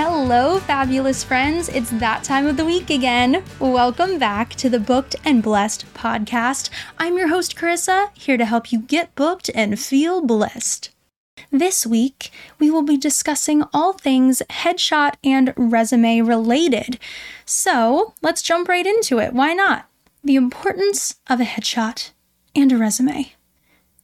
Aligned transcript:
Hello, 0.00 0.60
fabulous 0.60 1.24
friends. 1.24 1.68
It's 1.68 1.90
that 1.90 2.22
time 2.22 2.46
of 2.46 2.56
the 2.56 2.64
week 2.64 2.88
again. 2.88 3.42
Welcome 3.58 4.16
back 4.16 4.50
to 4.50 4.68
the 4.68 4.78
Booked 4.78 5.16
and 5.24 5.42
Blessed 5.42 5.92
podcast. 5.92 6.70
I'm 6.98 7.18
your 7.18 7.26
host, 7.26 7.56
Karisa, 7.56 8.16
here 8.16 8.36
to 8.36 8.44
help 8.44 8.70
you 8.70 8.78
get 8.78 9.12
booked 9.16 9.50
and 9.56 9.76
feel 9.76 10.22
blessed. 10.22 10.90
This 11.50 11.84
week, 11.84 12.30
we 12.60 12.70
will 12.70 12.84
be 12.84 12.96
discussing 12.96 13.64
all 13.74 13.92
things 13.92 14.40
headshot 14.48 15.14
and 15.24 15.52
resume 15.56 16.24
related. 16.24 17.00
So 17.44 18.14
let's 18.22 18.42
jump 18.42 18.68
right 18.68 18.86
into 18.86 19.18
it. 19.18 19.32
Why 19.32 19.52
not? 19.52 19.90
The 20.22 20.36
importance 20.36 21.16
of 21.26 21.40
a 21.40 21.44
headshot 21.44 22.12
and 22.54 22.70
a 22.70 22.78
resume. 22.78 23.32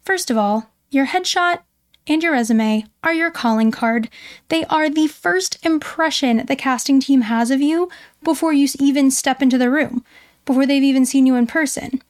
First 0.02 0.28
of 0.28 0.36
all, 0.36 0.72
your 0.90 1.06
headshot 1.06 1.60
and 2.06 2.22
your 2.22 2.32
resume 2.32 2.84
are 3.02 3.14
your 3.14 3.30
calling 3.30 3.70
card. 3.70 4.08
They 4.48 4.64
are 4.66 4.90
the 4.90 5.06
first 5.06 5.64
impression 5.64 6.44
the 6.46 6.56
casting 6.56 7.00
team 7.00 7.22
has 7.22 7.50
of 7.50 7.60
you 7.60 7.88
before 8.22 8.52
you 8.52 8.68
even 8.78 9.10
step 9.10 9.40
into 9.42 9.58
the 9.58 9.70
room, 9.70 10.04
before 10.44 10.66
they've 10.66 10.82
even 10.82 11.06
seen 11.06 11.26
you 11.26 11.34
in 11.34 11.46
person. 11.46 12.02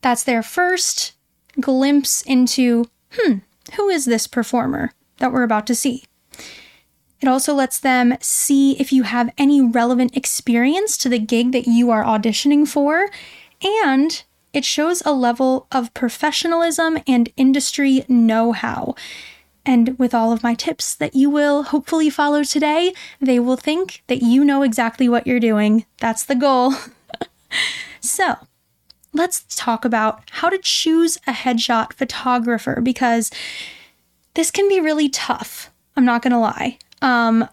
That's 0.00 0.22
their 0.22 0.42
first 0.42 1.12
glimpse 1.60 2.22
into, 2.22 2.86
hmm, 3.12 3.38
who 3.76 3.88
is 3.88 4.04
this 4.04 4.26
performer 4.26 4.92
that 5.18 5.32
we're 5.32 5.44
about 5.44 5.66
to 5.68 5.74
see? 5.74 6.04
It 7.20 7.28
also 7.28 7.54
lets 7.54 7.78
them 7.78 8.16
see 8.20 8.72
if 8.80 8.92
you 8.92 9.04
have 9.04 9.32
any 9.38 9.60
relevant 9.60 10.16
experience 10.16 10.96
to 10.98 11.08
the 11.08 11.20
gig 11.20 11.52
that 11.52 11.68
you 11.68 11.90
are 11.90 12.02
auditioning 12.02 12.66
for, 12.66 13.08
and 13.84 14.24
it 14.52 14.64
shows 14.64 15.02
a 15.04 15.12
level 15.12 15.66
of 15.72 15.94
professionalism 15.94 16.98
and 17.06 17.32
industry 17.36 18.04
know 18.08 18.52
how. 18.52 18.94
And 19.64 19.98
with 19.98 20.14
all 20.14 20.32
of 20.32 20.42
my 20.42 20.54
tips 20.54 20.94
that 20.94 21.14
you 21.14 21.30
will 21.30 21.62
hopefully 21.64 22.10
follow 22.10 22.42
today, 22.42 22.92
they 23.20 23.38
will 23.38 23.56
think 23.56 24.02
that 24.08 24.22
you 24.22 24.44
know 24.44 24.62
exactly 24.62 25.08
what 25.08 25.26
you're 25.26 25.40
doing. 25.40 25.86
That's 26.00 26.24
the 26.24 26.34
goal. 26.34 26.74
so, 28.00 28.34
let's 29.12 29.44
talk 29.54 29.84
about 29.84 30.22
how 30.30 30.48
to 30.48 30.58
choose 30.58 31.16
a 31.26 31.32
headshot 31.32 31.92
photographer 31.92 32.80
because 32.80 33.30
this 34.34 34.50
can 34.50 34.68
be 34.68 34.80
really 34.80 35.08
tough. 35.08 35.70
I'm 35.96 36.04
not 36.04 36.22
going 36.22 36.32
to 36.32 36.38
lie. 36.38 36.78
Um, 37.00 37.48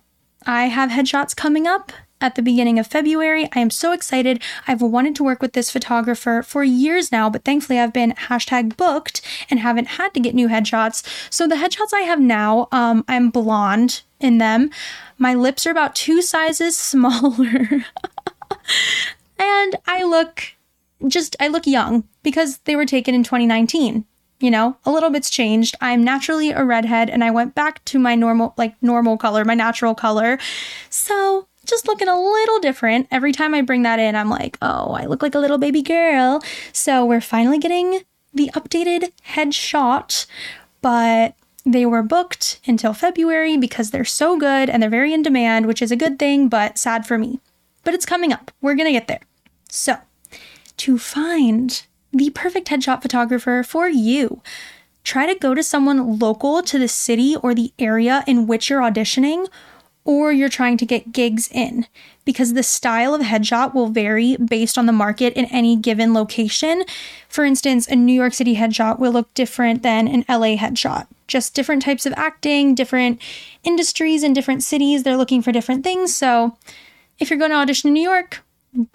I 0.45 0.66
have 0.66 0.89
headshots 0.89 1.36
coming 1.36 1.67
up 1.67 1.91
at 2.22 2.36
the 2.36 2.42
beginning 2.42 2.80
of 2.80 2.88
February. 2.88 3.50
I 3.53 3.59
am 3.59 3.70
so 3.70 3.92
excited. 3.92 4.42
I've 4.67 4.81
wanted 4.81 5.16
to 5.16 5.23
work 5.23 5.42
with 5.42 5.53
this 5.53 5.72
photographer 5.72 6.44
for 6.44 6.64
years 6.64 7.12
now, 7.12 7.30
but 7.30 7.44
thankfully 7.44 7.80
I've 7.80 7.94
been 7.94 8.14
hashtag 8.14 8.78
booked 8.78 9.22
and 9.50 9.59
haven't 9.59 9.89
had 9.89 10.14
to 10.14 10.20
get 10.20 10.36
new 10.36 10.47
headshots. 10.47 11.06
So 11.30 11.47
the 11.47 11.56
headshots 11.56 11.94
I 11.94 12.02
have 12.02 12.20
now, 12.20 12.67
um, 12.72 13.06
I'm 13.08 13.30
blonde 13.30 14.02
in 14.20 14.38
them. 14.38 14.70
My 15.17 15.34
lips 15.34 15.66
are 15.66 15.72
about 15.72 15.95
two 15.95 16.22
sizes 16.22 16.78
smaller. 16.78 17.86
and 19.40 19.75
I 19.88 20.03
look 20.03 20.53
just, 21.08 21.36
I 21.40 21.47
look 21.47 21.66
young 21.66 22.03
because 22.23 22.58
they 22.59 22.75
were 22.75 22.86
taken 22.86 23.16
in 23.16 23.23
2019 23.23 24.06
you 24.42 24.50
know, 24.50 24.78
a 24.86 24.92
little 24.92 25.09
bit's 25.09 25.30
changed. 25.30 25.75
I'm 25.81 26.02
naturally 26.03 26.52
a 26.52 26.64
redhead 26.64 27.09
and 27.09 27.23
I 27.23 27.31
went 27.31 27.56
back 27.56 27.84
to 27.86 28.00
my 28.00 28.16
normal, 28.16 28.53
like 28.58 28.81
normal 28.81 29.17
color, 29.17 29.44
my 29.44 29.53
natural 29.53 29.94
color. 29.94 30.40
So 30.90 31.48
just 31.70 31.88
looking 31.88 32.08
a 32.08 32.20
little 32.20 32.59
different. 32.59 33.08
Every 33.12 33.31
time 33.31 33.53
I 33.53 33.62
bring 33.62 33.84
that 33.84 34.00
in, 34.00 34.16
I'm 34.16 34.30
like, 34.30 34.58
oh, 34.62 34.92
I 34.94 35.06
look 35.06 35.22
like 35.22 35.36
a 35.36 35.39
little 35.39 35.58
baby 35.58 35.81
girl. 35.81 36.42
So 36.73 37.06
we're 37.06 37.22
finally 37.22 37.59
getting 37.59 38.02
the 38.34 38.52
updated 38.53 39.12
headshot, 39.30 40.25
but 40.81 41.36
they 41.66 41.86
were 41.86 42.03
booked 42.03 42.59
until 42.66 42.94
February 42.94 43.58
because 43.58 43.92
they're 43.92 44.06
so 44.06 44.38
good 44.38 44.70
and 44.70 44.81
they're 44.81 44.90
very 44.90 45.14
in 45.14 45.22
demand, 45.22 45.66
which 45.66 45.81
is 45.81 45.92
a 45.92 45.95
good 45.95 46.17
thing, 46.17 46.50
but 46.50 46.78
sad 46.78 47.06
for 47.06 47.17
me. 47.17 47.40
But 47.84 47.94
it's 47.94 48.06
coming 48.06 48.34
up. 48.34 48.52
We're 48.62 48.75
going 48.75 48.88
to 48.88 48.92
get 48.92 49.08
there. 49.08 49.22
So, 49.70 49.97
to 50.78 50.97
find 50.97 51.86
the 52.12 52.30
perfect 52.31 52.68
headshot 52.69 53.01
photographer 53.01 53.63
for 53.63 53.88
you, 53.88 54.41
try 55.03 55.31
to 55.31 55.38
go 55.38 55.53
to 55.53 55.63
someone 55.63 56.19
local 56.19 56.62
to 56.63 56.80
the 56.80 56.88
city 56.88 57.36
or 57.36 57.53
the 57.53 57.74
area 57.78 58.24
in 58.25 58.47
which 58.47 58.69
you're 58.69 58.81
auditioning 58.81 59.47
or 60.09 60.31
you're 60.31 60.50
trying 60.50 60.75
to 60.75 60.88
get 60.88 61.12
gigs 61.12 61.47
in 61.52 61.86
because 62.25 62.53
the 62.53 62.64
style 62.64 63.14
of 63.14 63.22
headshot 63.22 63.75
will 63.75 63.90
vary 63.90 64.36
based 64.38 64.75
on 64.75 64.88
the 64.88 64.92
market 64.92 65.34
in 65.34 65.46
any 65.46 65.75
given 65.75 66.16
location. 66.16 66.84
For 67.28 67.46
instance, 67.46 67.86
a 67.86 67.96
New 67.96 68.14
York 68.14 68.34
City 68.34 68.56
headshot 68.56 68.98
will 68.98 69.12
look 69.12 69.31
different 69.36 69.84
than 69.84 70.08
an 70.08 70.25
LA 70.28 70.58
headshot. 70.58 71.06
Just 71.28 71.53
different 71.53 71.84
types 71.84 72.08
of 72.08 72.14
acting, 72.18 72.74
different 72.74 73.22
industries 73.64 74.24
in 74.24 74.34
different 74.34 74.64
cities, 74.64 75.03
they're 75.03 75.16
looking 75.16 75.44
for 75.44 75.52
different 75.52 75.84
things. 75.84 76.16
So, 76.16 76.58
if 77.19 77.30
you're 77.30 77.38
going 77.38 77.52
to 77.52 77.58
audition 77.58 77.90
in 77.90 77.94
New 77.94 78.02
York, 78.02 78.44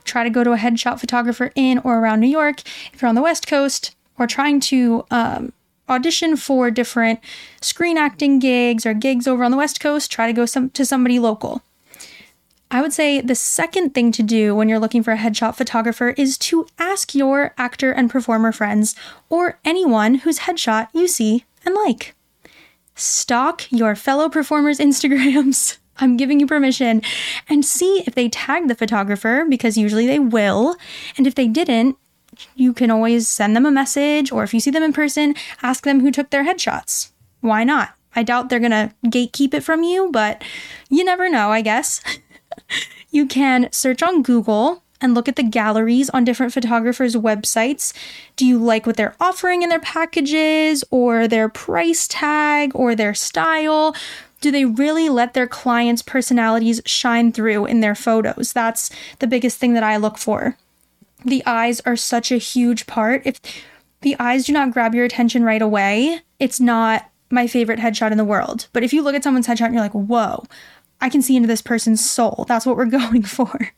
try 0.02 0.24
to 0.24 0.30
go 0.30 0.42
to 0.42 0.50
a 0.50 0.56
headshot 0.56 0.98
photographer 0.98 1.52
in 1.54 1.78
or 1.78 2.00
around 2.00 2.18
New 2.18 2.26
York. 2.26 2.62
If 2.92 3.00
you're 3.00 3.08
on 3.08 3.14
the 3.14 3.22
West 3.22 3.46
Coast 3.46 3.94
or 4.18 4.26
trying 4.26 4.58
to 4.60 5.04
um, 5.12 5.52
audition 5.88 6.36
for 6.36 6.70
different 6.70 7.20
screen 7.60 7.96
acting 7.96 8.38
gigs 8.38 8.86
or 8.86 8.94
gigs 8.94 9.26
over 9.26 9.44
on 9.44 9.50
the 9.50 9.56
West 9.56 9.80
Coast, 9.80 10.10
try 10.10 10.26
to 10.26 10.32
go 10.32 10.46
some, 10.46 10.70
to 10.70 10.84
somebody 10.84 11.18
local. 11.18 11.62
I 12.70 12.80
would 12.82 12.92
say 12.92 13.20
the 13.20 13.36
second 13.36 13.94
thing 13.94 14.10
to 14.12 14.22
do 14.22 14.54
when 14.54 14.68
you're 14.68 14.80
looking 14.80 15.02
for 15.02 15.12
a 15.12 15.16
headshot 15.16 15.54
photographer 15.54 16.10
is 16.16 16.36
to 16.38 16.66
ask 16.78 17.14
your 17.14 17.54
actor 17.56 17.92
and 17.92 18.10
performer 18.10 18.50
friends 18.50 18.96
or 19.28 19.60
anyone 19.64 20.16
whose 20.16 20.40
headshot 20.40 20.88
you 20.92 21.06
see 21.06 21.44
and 21.64 21.74
like. 21.74 22.14
Stalk 22.96 23.70
your 23.70 23.94
fellow 23.94 24.28
performers' 24.28 24.78
Instagrams. 24.80 25.78
I'm 25.98 26.16
giving 26.16 26.40
you 26.40 26.46
permission 26.46 27.02
and 27.48 27.64
see 27.64 28.02
if 28.06 28.14
they 28.14 28.28
tag 28.28 28.66
the 28.66 28.74
photographer 28.74 29.46
because 29.48 29.78
usually 29.78 30.06
they 30.06 30.18
will. 30.18 30.76
And 31.16 31.26
if 31.26 31.36
they 31.36 31.46
didn't, 31.46 31.96
you 32.54 32.72
can 32.72 32.90
always 32.90 33.28
send 33.28 33.56
them 33.56 33.66
a 33.66 33.70
message, 33.70 34.30
or 34.32 34.42
if 34.42 34.54
you 34.54 34.60
see 34.60 34.70
them 34.70 34.82
in 34.82 34.92
person, 34.92 35.34
ask 35.62 35.84
them 35.84 36.00
who 36.00 36.10
took 36.10 36.30
their 36.30 36.44
headshots. 36.44 37.10
Why 37.40 37.64
not? 37.64 37.94
I 38.16 38.22
doubt 38.22 38.48
they're 38.48 38.60
gonna 38.60 38.94
gatekeep 39.06 39.54
it 39.54 39.62
from 39.62 39.82
you, 39.82 40.10
but 40.12 40.42
you 40.88 41.04
never 41.04 41.28
know, 41.28 41.50
I 41.50 41.62
guess. 41.62 42.00
you 43.10 43.26
can 43.26 43.68
search 43.72 44.02
on 44.02 44.22
Google 44.22 44.82
and 45.00 45.14
look 45.14 45.28
at 45.28 45.36
the 45.36 45.42
galleries 45.42 46.08
on 46.10 46.24
different 46.24 46.52
photographers' 46.52 47.16
websites. 47.16 47.92
Do 48.36 48.46
you 48.46 48.58
like 48.58 48.86
what 48.86 48.96
they're 48.96 49.16
offering 49.20 49.62
in 49.62 49.68
their 49.68 49.80
packages, 49.80 50.84
or 50.90 51.28
their 51.28 51.48
price 51.48 52.08
tag, 52.08 52.72
or 52.74 52.94
their 52.94 53.14
style? 53.14 53.94
Do 54.40 54.50
they 54.50 54.64
really 54.64 55.08
let 55.08 55.34
their 55.34 55.46
clients' 55.46 56.02
personalities 56.02 56.80
shine 56.86 57.32
through 57.32 57.66
in 57.66 57.80
their 57.80 57.94
photos? 57.94 58.52
That's 58.52 58.90
the 59.18 59.26
biggest 59.26 59.58
thing 59.58 59.74
that 59.74 59.82
I 59.82 59.96
look 59.96 60.18
for 60.18 60.56
the 61.24 61.42
eyes 61.46 61.80
are 61.80 61.96
such 61.96 62.30
a 62.30 62.36
huge 62.36 62.86
part. 62.86 63.22
If 63.24 63.40
the 64.02 64.16
eyes 64.18 64.44
do 64.44 64.52
not 64.52 64.72
grab 64.72 64.94
your 64.94 65.04
attention 65.04 65.44
right 65.44 65.62
away, 65.62 66.20
it's 66.38 66.60
not 66.60 67.10
my 67.30 67.46
favorite 67.46 67.78
headshot 67.78 68.12
in 68.12 68.18
the 68.18 68.24
world. 68.24 68.68
But 68.72 68.82
if 68.84 68.92
you 68.92 69.02
look 69.02 69.14
at 69.14 69.24
someone's 69.24 69.46
headshot 69.46 69.66
and 69.66 69.74
you're 69.74 69.82
like, 69.82 69.92
whoa, 69.92 70.44
I 71.00 71.08
can 71.08 71.22
see 71.22 71.36
into 71.36 71.48
this 71.48 71.62
person's 71.62 72.08
soul, 72.08 72.44
that's 72.48 72.66
what 72.66 72.76
we're 72.76 72.84
going 72.86 73.22
for. 73.22 73.72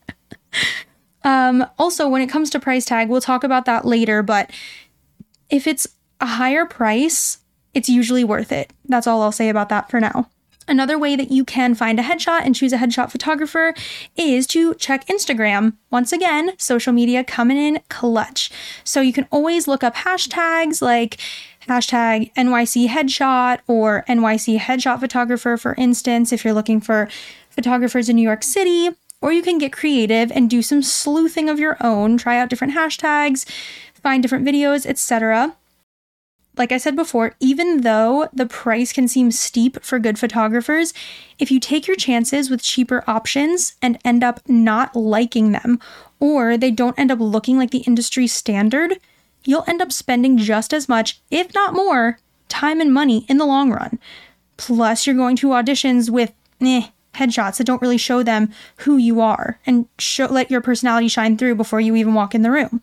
um, 1.25 1.67
also, 1.79 2.09
when 2.09 2.23
it 2.23 2.29
comes 2.29 2.51
to 2.51 2.61
price 2.61 2.85
tag, 2.85 3.09
we'll 3.09 3.21
talk 3.21 3.45
about 3.45 3.65
that 3.67 3.85
later, 3.85 4.23
but 4.23 4.51
if 5.49 5.67
it's 5.67 5.87
a 6.21 6.27
higher 6.27 6.67
price, 6.67 7.39
it's 7.75 7.89
usually 7.89 8.25
worth 8.25 8.53
it. 8.53 8.73
That's 8.87 9.07
all 9.07 9.23
I'll 9.23 9.33
say 9.33 9.49
about 9.49 9.69
that 9.69 9.91
for 9.91 10.01
now. 10.01 10.29
Another 10.69 10.99
way 10.99 11.15
that 11.15 11.31
you 11.31 11.45
can 11.45 11.75
find 11.75 12.01
a 12.01 12.03
headshot 12.03 12.43
and 12.45 12.55
choose 12.55 12.73
a 12.73 12.79
headshot 12.79 13.11
photographer 13.11 13.75
is 14.17 14.47
to 14.49 14.75
check 14.75 15.07
Instagram. 15.07 15.75
Once 15.91 16.13
again, 16.13 16.59
social 16.59 16.93
media 16.93 17.23
coming 17.23 17.57
in 17.57 17.81
clutch. 17.89 18.51
So 18.83 19.01
you 19.01 19.13
can 19.13 19.29
always 19.31 19.69
look 19.69 19.85
up 19.85 19.95
hashtags 19.95 20.83
like 20.83 21.19
hashtag 21.69 22.33
NYC 22.35 22.89
headshot 22.89 23.61
or 23.69 24.05
NYC 24.09 24.59
headshot 24.59 24.99
photographer, 25.01 25.57
for 25.57 25.75
instance, 25.75 26.33
if 26.33 26.45
you're 26.45 26.55
looking 26.55 26.81
for 26.81 27.09
photographers 27.51 28.09
in 28.09 28.17
New 28.17 28.23
York 28.23 28.43
City. 28.43 28.91
Or 29.23 29.33
you 29.33 29.43
can 29.43 29.59
get 29.59 29.73
creative 29.73 30.31
and 30.31 30.51
do 30.51 30.61
some 30.61 30.83
sleuthing 30.83 31.49
of 31.49 31.59
your 31.59 31.79
own, 31.81 32.19
try 32.19 32.39
out 32.39 32.51
different 32.51 32.75
hashtags, 32.75 33.49
find 33.95 34.23
different 34.23 34.47
videos, 34.47 34.85
etc 34.85 35.57
like 36.57 36.73
I 36.73 36.79
said 36.79 36.97
before, 36.97 37.35
even 37.41 37.83
though 37.83 38.29
the 38.33 38.47
price 38.47 38.93
can 38.93 39.09
seem 39.09 39.31
steep 39.31 39.83
for 39.83 39.99
good 39.99 40.19
photographers, 40.19 40.95
if 41.39 41.51
you 41.51 41.61
take 41.61 41.87
your 41.87 41.97
chances 41.97 42.49
with 42.51 42.63
cheaper 42.63 43.05
options 43.07 43.77
and 43.83 43.99
end 44.05 44.25
up 44.25 44.41
not 44.49 44.97
liking 44.97 45.53
them, 45.53 45.79
or 46.19 46.57
they 46.57 46.71
don't 46.71 46.99
end 46.99 47.11
up 47.11 47.21
looking 47.21 47.59
like 47.59 47.71
the 47.71 47.85
industry 47.87 48.27
standard, 48.27 48.99
you'll 49.45 49.65
end 49.67 49.83
up 49.83 49.93
spending 49.93 50.39
just 50.39 50.73
as 50.73 50.89
much, 50.89 51.21
if 51.31 51.55
not 51.55 51.75
more, 51.75 52.19
time 52.49 52.81
and 52.81 52.93
money 52.93 53.27
in 53.29 53.39
the 53.39 53.47
long 53.47 53.71
run. 53.71 53.99
Plus, 54.57 55.07
you're 55.07 55.17
going 55.17 55.37
to 55.37 55.49
auditions 55.49 56.09
with 56.09 56.33
eh, 56.61 56.89
headshots 57.15 57.59
that 57.59 57.67
don't 57.67 57.83
really 57.83 57.99
show 57.99 58.23
them 58.23 58.51
who 58.79 58.97
you 58.97 59.21
are 59.21 59.59
and 59.67 59.87
show, 59.99 60.27
let 60.27 60.51
your 60.51 60.61
personality 60.61 61.09
shine 61.09 61.37
through 61.37 61.55
before 61.55 61.81
you 61.81 61.97
even 61.97 62.15
walk 62.15 62.35
in 62.35 62.43
the 62.43 62.51
room. 62.51 62.83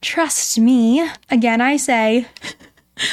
Trust 0.00 0.58
me, 0.58 1.08
again, 1.30 1.60
I 1.60 1.76
say, 1.76 2.26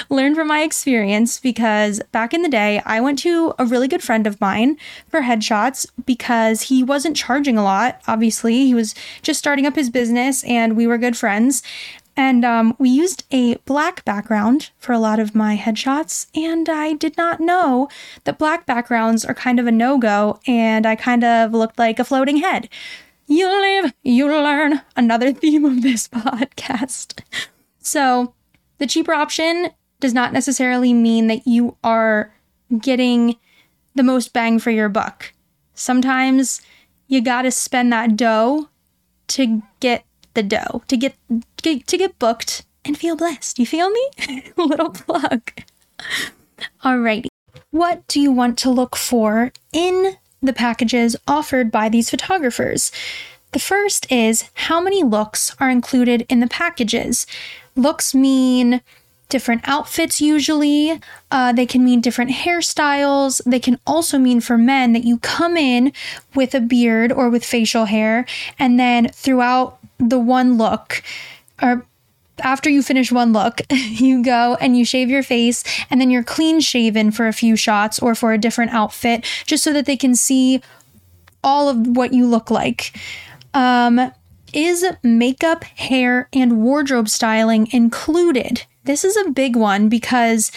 learn 0.10 0.36
from 0.36 0.48
my 0.48 0.62
experience 0.62 1.40
because 1.40 2.02
back 2.12 2.34
in 2.34 2.42
the 2.44 2.50
day, 2.50 2.82
I 2.86 3.02
went 3.02 3.20
to 3.20 3.54
a 3.58 3.66
really 3.66 3.88
good 3.88 4.04
friend 4.04 4.28
of 4.28 4.40
mine 4.40 4.78
for 5.08 5.22
headshots 5.22 5.88
because 6.06 6.64
he 6.64 6.84
wasn't 6.84 7.18
charging 7.18 7.58
a 7.58 7.64
lot. 7.64 8.02
Obviously, 8.08 8.66
he 8.66 8.76
was 8.76 8.94
just 9.24 9.40
starting 9.40 9.66
up 9.66 9.76
his 9.76 9.90
business 9.90 10.44
and 10.44 10.78
we 10.78 10.86
were 10.86 10.98
good 10.98 11.18
friends. 11.18 11.64
And 12.18 12.46
um, 12.46 12.76
we 12.80 12.90
used 12.90 13.26
a 13.32 13.56
black 13.66 14.06
background 14.06 14.70
for 14.78 14.94
a 14.94 15.00
lot 15.00 15.20
of 15.20 15.36
my 15.36 15.58
headshots. 15.58 16.28
And 16.34 16.70
I 16.70 16.94
did 16.94 17.18
not 17.18 17.42
know 17.42 17.90
that 18.24 18.38
black 18.38 18.66
backgrounds 18.66 19.26
are 19.26 19.34
kind 19.34 19.60
of 19.60 19.68
a 19.68 19.72
no 19.72 19.98
go. 19.98 20.40
And 20.48 20.86
I 20.86 20.96
kind 20.96 21.26
of 21.26 21.52
looked 21.52 21.78
like 21.78 22.00
a 22.00 22.06
floating 22.06 22.38
head. 22.38 22.70
You 23.27 23.48
live, 23.48 23.94
you 24.04 24.27
learn. 24.27 24.81
Another 24.95 25.33
theme 25.33 25.66
of 25.66 25.81
this 25.81 26.07
podcast. 26.10 27.22
So, 27.80 28.33
the 28.77 28.88
cheaper 28.88 29.13
option 29.13 29.72
does 30.00 30.13
not 30.13 30.33
necessarily 30.33 30.94
mean 30.94 31.27
that 31.27 31.48
you 31.48 31.77
are 31.83 32.33
getting 32.80 33.36
the 33.95 34.04
most 34.04 34.33
bang 34.33 34.60
for 34.60 34.72
your 34.72 34.89
buck. 34.89 35.33
Sometimes 35.74 36.62
you 37.07 37.22
got 37.22 37.44
to 37.44 37.51
spend 37.51 37.92
that 37.94 38.16
dough 38.16 38.69
to 39.27 39.63
get 39.80 40.06
the 40.33 40.44
dough, 40.44 40.83
to 40.88 40.98
get, 40.98 41.16
get 41.62 41.88
to 41.88 41.98
get 41.98 42.19
booked 42.19 42.66
and 42.83 42.98
feel 42.98 43.16
blessed. 43.16 43.57
You 43.57 43.66
feel 43.66 43.89
me? 43.89 44.10
Little 44.57 44.92
plug. 44.92 45.51
Alrighty. 46.83 47.27
What 47.72 48.07
do 48.07 48.22
you 48.22 48.31
want 48.31 48.57
to 48.60 48.69
look 48.69 48.95
for 48.95 49.51
in 49.74 50.18
the 50.46 50.54
packages 50.54 51.16
offered 51.28 51.72
by 51.72 51.90
these 51.90 52.10
photographers? 52.10 52.92
The 53.52 53.60
first 53.60 54.12
is 54.12 54.50
how 54.54 54.82
many 54.82 55.04
looks 55.04 55.56
are 55.60 55.70
included 55.70 56.26
in 56.28 56.40
the 56.40 56.48
packages. 56.48 57.26
Looks 57.76 58.14
mean 58.14 58.82
different 59.30 59.62
outfits 59.66 60.22
usually. 60.22 61.02
Uh, 61.32 61.52
they 61.52 61.66
can 61.66 61.84
mean 61.84 62.02
different 62.02 62.32
hairstyles. 62.32 63.42
They 63.46 63.60
can 63.60 63.80
also 63.88 64.18
mean 64.18 64.42
for 64.42 64.58
men 64.58 64.94
that 64.94 65.04
you 65.04 65.20
come 65.20 65.58
in 65.58 65.94
with 66.34 66.54
a 66.54 66.62
beard 66.62 67.12
or 67.12 67.30
with 67.30 67.46
facial 67.46 67.86
hair, 67.86 68.26
and 68.60 68.80
then 68.80 69.10
throughout 69.10 69.80
the 69.98 70.20
one 70.20 70.58
look, 70.58 71.02
or 71.62 71.86
after 72.40 72.70
you 72.70 72.84
finish 72.84 73.12
one 73.12 73.34
look, 73.34 73.62
you 73.70 74.24
go 74.24 74.58
and 74.60 74.78
you 74.78 74.86
shave 74.86 75.10
your 75.10 75.24
face, 75.24 75.64
and 75.90 76.00
then 76.00 76.10
you're 76.10 76.24
clean 76.24 76.60
shaven 76.60 77.12
for 77.12 77.28
a 77.28 77.34
few 77.34 77.56
shots 77.56 78.00
or 78.00 78.16
for 78.16 78.34
a 78.34 78.38
different 78.38 78.72
outfit, 78.72 79.26
just 79.46 79.64
so 79.64 79.74
that 79.74 79.86
they 79.86 79.98
can 79.98 80.16
see 80.16 80.62
all 81.44 81.70
of 81.70 81.88
what 81.88 82.14
you 82.14 82.26
look 82.28 82.50
like. 82.50 82.98
Um, 83.54 84.12
is 84.54 84.86
makeup, 85.04 85.64
hair, 85.64 86.30
and 86.34 86.64
wardrobe 86.64 87.10
styling 87.10 87.68
included? 87.72 88.64
This 88.84 89.04
is 89.04 89.18
a 89.18 89.32
big 89.32 89.56
one 89.56 89.90
because 89.90 90.52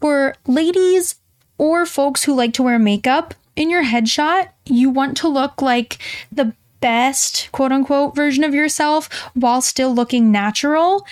for 0.00 0.34
ladies 0.46 1.16
or 1.58 1.84
folks 1.86 2.24
who 2.24 2.34
like 2.34 2.52
to 2.54 2.62
wear 2.62 2.78
makeup, 2.78 3.34
in 3.56 3.70
your 3.70 3.84
headshot, 3.84 4.50
you 4.66 4.90
want 4.90 5.16
to 5.16 5.28
look 5.28 5.62
like 5.62 5.98
the 6.30 6.52
best 6.86 7.50
quote 7.50 7.72
unquote 7.72 8.14
version 8.14 8.44
of 8.44 8.54
yourself 8.54 9.08
while 9.34 9.60
still 9.60 9.92
looking 9.92 10.30
natural. 10.30 11.04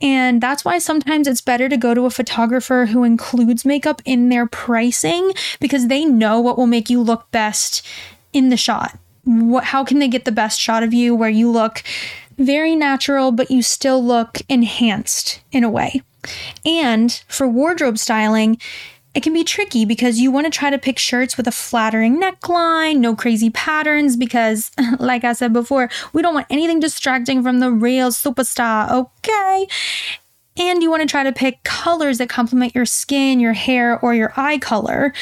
And 0.00 0.40
that's 0.40 0.64
why 0.64 0.78
sometimes 0.78 1.26
it's 1.26 1.40
better 1.40 1.68
to 1.68 1.76
go 1.76 1.94
to 1.94 2.06
a 2.06 2.10
photographer 2.10 2.86
who 2.86 3.04
includes 3.04 3.64
makeup 3.64 4.02
in 4.04 4.28
their 4.28 4.46
pricing 4.46 5.32
because 5.60 5.86
they 5.86 6.04
know 6.04 6.40
what 6.40 6.58
will 6.58 6.66
make 6.66 6.90
you 6.90 7.00
look 7.00 7.30
best 7.30 7.86
in 8.32 8.48
the 8.48 8.56
shot 8.56 8.98
what 9.24 9.64
how 9.64 9.84
can 9.84 10.00
they 10.00 10.08
get 10.08 10.24
the 10.24 10.32
best 10.32 10.58
shot 10.58 10.82
of 10.82 10.92
you 10.92 11.14
where 11.14 11.30
you 11.30 11.48
look 11.48 11.82
very 12.38 12.74
natural 12.74 13.32
but 13.32 13.50
you 13.50 13.62
still 13.62 14.04
look 14.04 14.38
enhanced 14.48 15.40
in 15.52 15.64
a 15.64 15.70
way. 15.70 16.02
And 16.64 17.22
for 17.28 17.48
wardrobe 17.48 17.98
styling, 17.98 18.58
it 19.14 19.22
can 19.22 19.34
be 19.34 19.44
tricky 19.44 19.84
because 19.84 20.18
you 20.18 20.30
want 20.30 20.46
to 20.46 20.58
try 20.58 20.70
to 20.70 20.78
pick 20.78 20.98
shirts 20.98 21.36
with 21.36 21.46
a 21.46 21.52
flattering 21.52 22.20
neckline, 22.20 22.98
no 22.98 23.14
crazy 23.14 23.50
patterns, 23.50 24.16
because, 24.16 24.70
like 24.98 25.24
I 25.24 25.34
said 25.34 25.52
before, 25.52 25.90
we 26.12 26.22
don't 26.22 26.34
want 26.34 26.46
anything 26.48 26.80
distracting 26.80 27.42
from 27.42 27.60
the 27.60 27.70
real 27.70 28.10
superstar, 28.10 28.90
okay? 28.90 29.66
And 30.56 30.82
you 30.82 30.90
want 30.90 31.02
to 31.02 31.08
try 31.08 31.24
to 31.24 31.32
pick 31.32 31.62
colors 31.62 32.18
that 32.18 32.28
complement 32.28 32.74
your 32.74 32.86
skin, 32.86 33.40
your 33.40 33.52
hair, 33.52 33.98
or 34.00 34.14
your 34.14 34.32
eye 34.36 34.58
color. 34.58 35.12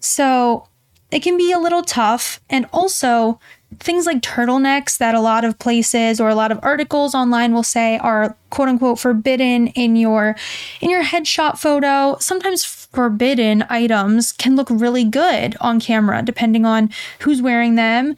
So 0.00 0.68
it 1.10 1.20
can 1.22 1.36
be 1.36 1.52
a 1.52 1.58
little 1.58 1.82
tough. 1.82 2.40
And 2.48 2.66
also, 2.72 3.38
things 3.80 4.06
like 4.06 4.22
turtlenecks 4.22 4.98
that 4.98 5.14
a 5.14 5.20
lot 5.20 5.44
of 5.44 5.58
places 5.58 6.20
or 6.20 6.28
a 6.28 6.34
lot 6.34 6.52
of 6.52 6.58
articles 6.62 7.14
online 7.14 7.52
will 7.52 7.62
say 7.62 7.98
are 7.98 8.36
quote 8.50 8.68
unquote 8.68 8.98
forbidden 8.98 9.66
in 9.68 9.96
your 9.96 10.36
in 10.80 10.88
your 10.88 11.02
headshot 11.02 11.58
photo 11.58 12.16
sometimes 12.20 12.85
forbidden 12.96 13.62
items 13.68 14.32
can 14.32 14.56
look 14.56 14.68
really 14.70 15.04
good 15.04 15.54
on 15.60 15.78
camera 15.78 16.22
depending 16.22 16.64
on 16.64 16.90
who's 17.20 17.42
wearing 17.42 17.74
them 17.74 18.16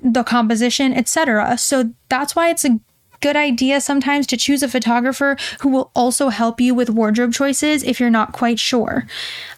the 0.00 0.24
composition 0.24 0.92
etc 0.92 1.56
so 1.56 1.92
that's 2.08 2.34
why 2.34 2.50
it's 2.50 2.64
a 2.64 2.80
good 3.20 3.36
idea 3.36 3.80
sometimes 3.80 4.26
to 4.26 4.36
choose 4.36 4.62
a 4.62 4.68
photographer 4.68 5.36
who 5.60 5.68
will 5.68 5.90
also 5.94 6.28
help 6.28 6.60
you 6.60 6.74
with 6.74 6.90
wardrobe 6.90 7.32
choices 7.32 7.82
if 7.82 7.98
you're 7.98 8.10
not 8.10 8.32
quite 8.32 8.58
sure. 8.58 9.06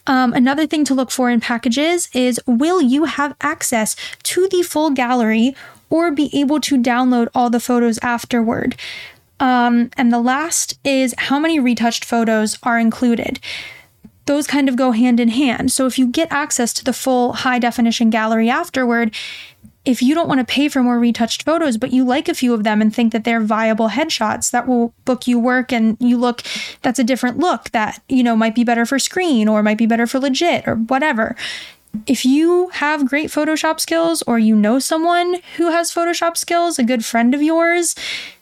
Um, 0.06 0.32
another 0.32 0.66
thing 0.66 0.84
to 0.84 0.94
look 0.94 1.10
for 1.10 1.30
in 1.30 1.40
packages 1.40 2.08
is 2.14 2.40
will 2.46 2.80
you 2.80 3.04
have 3.04 3.34
access 3.40 3.96
to 4.24 4.48
the 4.48 4.62
full 4.62 4.90
gallery 4.90 5.54
or 5.90 6.10
be 6.10 6.30
able 6.38 6.60
to 6.60 6.80
download 6.80 7.28
all 7.34 7.50
the 7.50 7.60
photos 7.60 7.98
afterward? 7.98 8.76
Um, 9.40 9.90
and 9.96 10.12
the 10.12 10.20
last 10.20 10.78
is 10.84 11.14
how 11.16 11.38
many 11.38 11.60
retouched 11.60 12.04
photos 12.04 12.58
are 12.62 12.78
included 12.78 13.40
those 14.28 14.46
kind 14.46 14.68
of 14.68 14.76
go 14.76 14.92
hand 14.92 15.18
in 15.18 15.28
hand. 15.28 15.72
So 15.72 15.86
if 15.86 15.98
you 15.98 16.06
get 16.06 16.30
access 16.30 16.74
to 16.74 16.84
the 16.84 16.92
full 16.92 17.32
high 17.32 17.58
definition 17.58 18.10
gallery 18.10 18.50
afterward, 18.50 19.14
if 19.86 20.02
you 20.02 20.14
don't 20.14 20.28
want 20.28 20.38
to 20.38 20.44
pay 20.44 20.68
for 20.68 20.82
more 20.82 20.98
retouched 20.98 21.44
photos, 21.44 21.78
but 21.78 21.92
you 21.92 22.04
like 22.04 22.28
a 22.28 22.34
few 22.34 22.52
of 22.52 22.62
them 22.62 22.82
and 22.82 22.94
think 22.94 23.12
that 23.12 23.24
they're 23.24 23.40
viable 23.40 23.88
headshots 23.88 24.50
that 24.50 24.68
will 24.68 24.92
book 25.06 25.26
you 25.26 25.38
work 25.38 25.72
and 25.72 25.96
you 25.98 26.18
look, 26.18 26.42
that's 26.82 26.98
a 26.98 27.04
different 27.04 27.38
look 27.38 27.70
that, 27.70 28.02
you 28.06 28.22
know, 28.22 28.36
might 28.36 28.54
be 28.54 28.64
better 28.64 28.84
for 28.84 28.98
screen 28.98 29.48
or 29.48 29.62
might 29.62 29.78
be 29.78 29.86
better 29.86 30.06
for 30.06 30.18
legit 30.18 30.68
or 30.68 30.74
whatever. 30.74 31.34
If 32.06 32.26
you 32.26 32.68
have 32.74 33.08
great 33.08 33.30
Photoshop 33.30 33.80
skills 33.80 34.22
or 34.26 34.38
you 34.38 34.54
know 34.54 34.78
someone 34.78 35.36
who 35.56 35.70
has 35.70 35.90
Photoshop 35.90 36.36
skills, 36.36 36.78
a 36.78 36.84
good 36.84 37.02
friend 37.02 37.34
of 37.34 37.40
yours, 37.40 37.96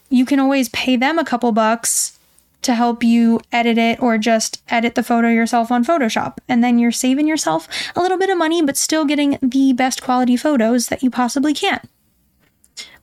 you 0.09 0.25
can 0.25 0.39
always 0.39 0.67
pay 0.69 0.97
them 0.97 1.17
a 1.17 1.23
couple 1.23 1.53
bucks 1.53 2.16
to 2.61 2.75
help 2.75 3.03
you 3.03 3.39
edit 3.51 3.77
it 3.77 4.01
or 4.01 4.17
just 4.17 4.63
edit 4.69 4.95
the 4.95 5.03
photo 5.03 5.29
yourself 5.29 5.71
on 5.71 5.85
Photoshop. 5.85 6.37
And 6.47 6.63
then 6.63 6.79
you're 6.79 6.91
saving 6.91 7.27
yourself 7.27 7.67
a 7.95 8.01
little 8.01 8.17
bit 8.17 8.29
of 8.29 8.37
money, 8.37 8.61
but 8.61 8.77
still 8.77 9.05
getting 9.05 9.37
the 9.41 9.73
best 9.73 10.01
quality 10.01 10.35
photos 10.35 10.87
that 10.87 11.03
you 11.03 11.09
possibly 11.09 11.53
can. 11.53 11.81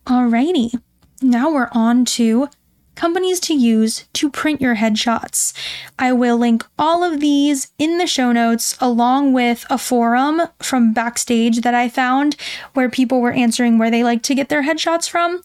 Alrighty, 0.06 0.80
now 1.22 1.50
we're 1.50 1.70
on 1.72 2.04
to 2.04 2.48
companies 2.94 3.40
to 3.40 3.54
use 3.54 4.06
to 4.12 4.30
print 4.30 4.60
your 4.60 4.76
headshots. 4.76 5.52
I 5.98 6.12
will 6.12 6.36
link 6.36 6.64
all 6.78 7.02
of 7.02 7.20
these 7.20 7.72
in 7.78 7.98
the 7.98 8.06
show 8.06 8.32
notes 8.32 8.76
along 8.80 9.32
with 9.32 9.66
a 9.70 9.78
forum 9.78 10.42
from 10.60 10.92
backstage 10.92 11.62
that 11.62 11.74
I 11.74 11.88
found 11.88 12.36
where 12.74 12.88
people 12.88 13.20
were 13.20 13.32
answering 13.32 13.78
where 13.78 13.90
they 13.90 14.04
like 14.04 14.22
to 14.24 14.34
get 14.34 14.48
their 14.48 14.62
headshots 14.62 15.08
from. 15.08 15.42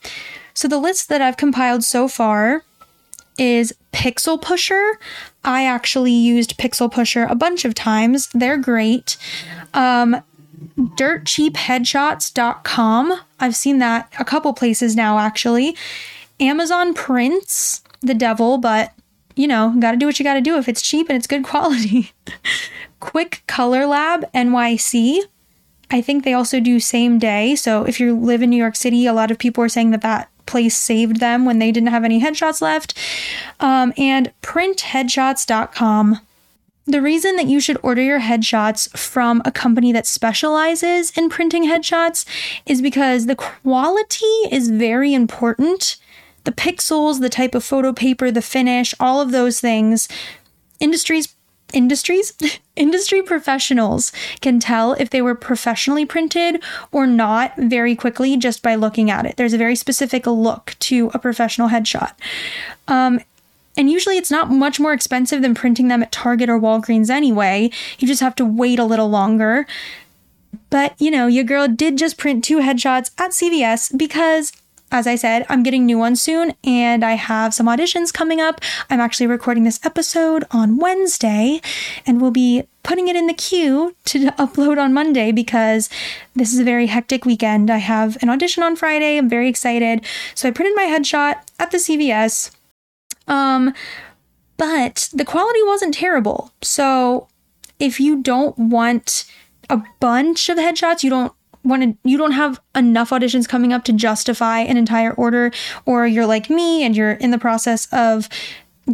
So 0.54 0.68
the 0.68 0.78
list 0.78 1.10
that 1.10 1.22
I've 1.22 1.38
compiled 1.38 1.84
so 1.84 2.08
far 2.08 2.64
is 3.40 3.74
Pixel 3.94 4.42
Pusher. 4.42 5.00
I 5.44 5.66
actually 5.66 6.12
used 6.12 6.58
Pixel 6.58 6.92
Pusher 6.92 7.24
a 7.24 7.36
bunch 7.36 7.66
of 7.66 7.74
times. 7.74 8.30
They're 8.34 8.58
great. 8.58 9.18
Um, 9.74 10.22
dirtcheapheadshots.com. 10.78 13.22
I've 13.40 13.56
seen 13.56 13.80
that 13.80 14.14
a 14.20 14.26
couple 14.26 14.54
places 14.54 14.96
now, 14.96 15.18
actually. 15.18 15.76
Amazon 16.40 16.94
Prints, 16.94 17.82
the 18.02 18.14
devil, 18.14 18.58
but 18.58 18.94
you 19.36 19.48
know, 19.48 19.74
got 19.80 19.92
to 19.92 19.98
do 19.98 20.06
what 20.06 20.20
you 20.20 20.26
got 20.26 20.34
to 20.34 20.42
do 20.42 20.58
if 20.58 20.68
it's 20.68 20.82
cheap 20.82 21.08
and 21.08 21.16
it's 21.16 21.28
good 21.28 21.44
quality. 21.46 22.12
Quick 23.00 23.44
Color 23.48 23.86
Lab 23.86 24.30
NYC. 24.34 25.22
I 25.90 26.02
think 26.02 26.24
they 26.24 26.34
also 26.34 26.60
do 26.60 26.80
same 26.80 27.18
day. 27.18 27.56
So 27.56 27.84
if 27.84 28.00
you 28.00 28.18
live 28.18 28.42
in 28.42 28.50
New 28.50 28.58
York 28.58 28.76
City, 28.76 29.06
a 29.06 29.14
lot 29.14 29.32
of 29.32 29.40
people 29.40 29.64
are 29.64 29.70
saying 29.70 29.92
that 29.92 30.02
that 30.02 30.30
place 30.50 30.78
saved 30.78 31.20
them 31.20 31.46
when 31.46 31.60
they 31.60 31.72
didn't 31.72 31.90
have 31.90 32.04
any 32.04 32.20
headshots 32.20 32.62
left. 32.62 32.98
Um, 33.60 33.94
and 33.98 34.34
printheadshots.com. 34.42 36.20
The 36.86 37.02
reason 37.04 37.36
that 37.36 37.46
you 37.46 37.60
should 37.60 37.78
order 37.84 38.02
your 38.02 38.20
headshots 38.20 38.90
from 38.98 39.44
a 39.46 39.52
company 39.52 39.92
that 39.92 40.08
specializes 40.08 41.12
in 41.12 41.30
printing 41.30 41.66
headshots 41.66 42.26
is 42.66 42.82
because 42.82 43.28
the 43.28 43.36
quality 43.36 44.26
is 44.52 44.70
very 44.70 45.14
important. 45.14 45.98
The 46.46 46.52
pixels, 46.52 47.20
the 47.20 47.30
type 47.30 47.54
of 47.54 47.64
photo 47.64 47.94
paper, 47.94 48.32
the 48.32 48.42
finish, 48.42 48.96
all 49.00 49.22
of 49.22 49.32
those 49.32 49.62
things. 49.62 50.08
Industries 50.80 51.36
industries 51.74 52.34
industry 52.80 53.22
professionals 53.22 54.12
can 54.42 54.60
tell 54.60 54.94
if 54.94 55.10
they 55.10 55.22
were 55.22 55.36
professionally 55.36 56.06
printed 56.06 56.64
or 56.92 57.06
not 57.06 57.54
very 57.58 57.96
quickly 57.96 58.38
just 58.38 58.64
by 58.64 58.74
looking 58.74 59.12
at 59.12 59.26
it 59.26 59.38
there's 59.38 59.54
a 59.54 59.58
very 59.58 59.76
specific 59.76 60.26
look 60.26 60.76
to 60.80 61.12
a 61.14 61.20
professional 61.20 61.70
headshot 61.70 62.14
um, 62.88 63.20
And 63.78 63.90
usually 63.90 64.18
it's 64.18 64.32
not 64.32 64.52
much 64.52 64.78
more 64.80 64.92
expensive 64.92 65.42
than 65.42 65.56
printing 65.56 65.88
them 65.88 66.04
at 66.04 66.12
Target 66.12 66.50
or 66.50 66.60
Walgreens 66.60 67.10
anyway. 67.10 67.70
You 67.98 68.08
just 68.08 68.20
have 68.20 68.36
to 68.36 68.46
wait 68.46 68.78
a 68.80 68.84
little 68.84 69.10
longer. 69.10 69.66
But, 70.70 71.00
you 71.00 71.12
know, 71.12 71.28
your 71.28 71.46
girl 71.46 71.68
did 71.68 71.98
just 71.98 72.18
print 72.18 72.44
two 72.44 72.58
headshots 72.60 73.12
at 73.18 73.32
CVS 73.32 73.98
because 73.98 74.52
as 74.92 75.06
I 75.08 75.16
said, 75.16 75.46
I'm 75.50 75.64
getting 75.64 75.86
new 75.86 75.98
ones 75.98 76.22
soon 76.22 76.54
and 76.64 77.04
I 77.04 77.14
have 77.14 77.54
some 77.54 77.68
auditions 77.68 78.14
coming 78.14 78.42
up. 78.42 78.62
I'm 78.90 79.00
actually 79.00 79.28
recording 79.28 79.64
this 79.64 79.80
episode 79.86 80.46
on 80.52 80.78
Wednesday 80.78 81.62
and 82.06 82.22
we'll 82.22 82.32
be 82.32 82.64
putting 82.84 83.08
it 83.08 83.16
in 83.16 83.28
the 83.28 83.34
queue 83.34 83.96
to 84.06 84.32
upload 84.32 84.78
on 84.78 84.94
Monday 84.94 85.32
because 85.32 85.90
this 86.36 86.54
is 86.54 86.60
a 86.60 86.64
very 86.64 86.88
hectic 86.88 87.26
weekend. 87.26 87.70
I 87.70 87.78
have 87.78 88.18
an 88.22 88.30
audition 88.30 88.64
on 88.64 88.76
Friday. 88.76 89.18
I'm 89.18 89.30
very 89.30 89.48
excited. 89.48 90.04
So 90.34 90.48
I 90.48 90.52
printed 90.52 90.76
my 90.76 90.86
headshot 90.86 91.36
at 91.60 91.72
the 91.72 91.78
CVS. 91.78 92.52
Um 93.28 93.74
but 94.58 95.10
the 95.14 95.24
quality 95.24 95.64
wasn't 95.64 95.94
terrible. 95.94 96.52
So 96.62 97.28
if 97.80 98.00
you 98.00 98.22
don't 98.22 98.58
want 98.58 99.26
a 99.70 99.82
bunch 100.00 100.50
of 100.50 100.58
headshots, 100.58 101.04
you 101.04 101.10
don't 101.10 101.34
want 101.64 101.84
to 101.84 102.10
you 102.10 102.18
don't 102.18 102.32
have 102.32 102.60
enough 102.76 103.10
auditions 103.10 103.48
coming 103.48 103.74
up 103.74 103.84
to 103.84 103.94
justify 103.94 104.60
an 104.60 104.78
entire 104.78 105.14
order 105.14 105.52
or 105.86 106.08
you're 106.08 106.26
like 106.26 106.50
me 106.50 106.84
and 106.84 106.96
you're 106.96 107.12
in 107.12 107.32
the 107.32 107.38
process 107.38 107.88
of 107.92 108.30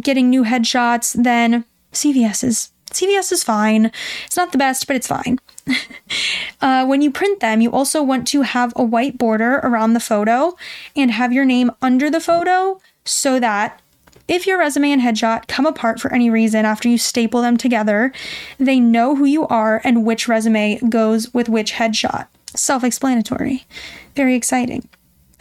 getting 0.00 0.28
new 0.28 0.44
headshots 0.44 1.22
then 1.22 1.64
CVS 1.92 2.44
is 2.44 2.70
CVS 2.92 3.32
is 3.32 3.42
fine. 3.42 3.90
It's 4.24 4.36
not 4.36 4.52
the 4.52 4.58
best, 4.58 4.86
but 4.86 4.96
it's 4.96 5.08
fine. 5.08 5.38
uh, 6.60 6.86
when 6.86 7.02
you 7.02 7.10
print 7.10 7.40
them, 7.40 7.60
you 7.60 7.70
also 7.70 8.02
want 8.02 8.28
to 8.28 8.42
have 8.42 8.72
a 8.76 8.84
white 8.84 9.18
border 9.18 9.56
around 9.56 9.92
the 9.92 10.00
photo 10.00 10.56
and 10.94 11.10
have 11.10 11.32
your 11.32 11.44
name 11.44 11.72
under 11.82 12.08
the 12.08 12.20
photo 12.20 12.80
so 13.04 13.40
that 13.40 13.80
if 14.28 14.46
your 14.46 14.58
resume 14.58 14.92
and 14.92 15.02
headshot 15.02 15.46
come 15.46 15.66
apart 15.66 16.00
for 16.00 16.12
any 16.12 16.30
reason 16.30 16.64
after 16.64 16.88
you 16.88 16.96
staple 16.96 17.42
them 17.42 17.56
together, 17.56 18.12
they 18.58 18.80
know 18.80 19.14
who 19.14 19.24
you 19.24 19.46
are 19.48 19.80
and 19.84 20.06
which 20.06 20.28
resume 20.28 20.78
goes 20.88 21.34
with 21.34 21.48
which 21.48 21.74
headshot 21.74 22.28
self 22.56 22.84
explanatory. 22.84 23.64
Very 24.14 24.34
exciting. 24.34 24.88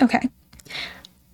Okay. 0.01 0.29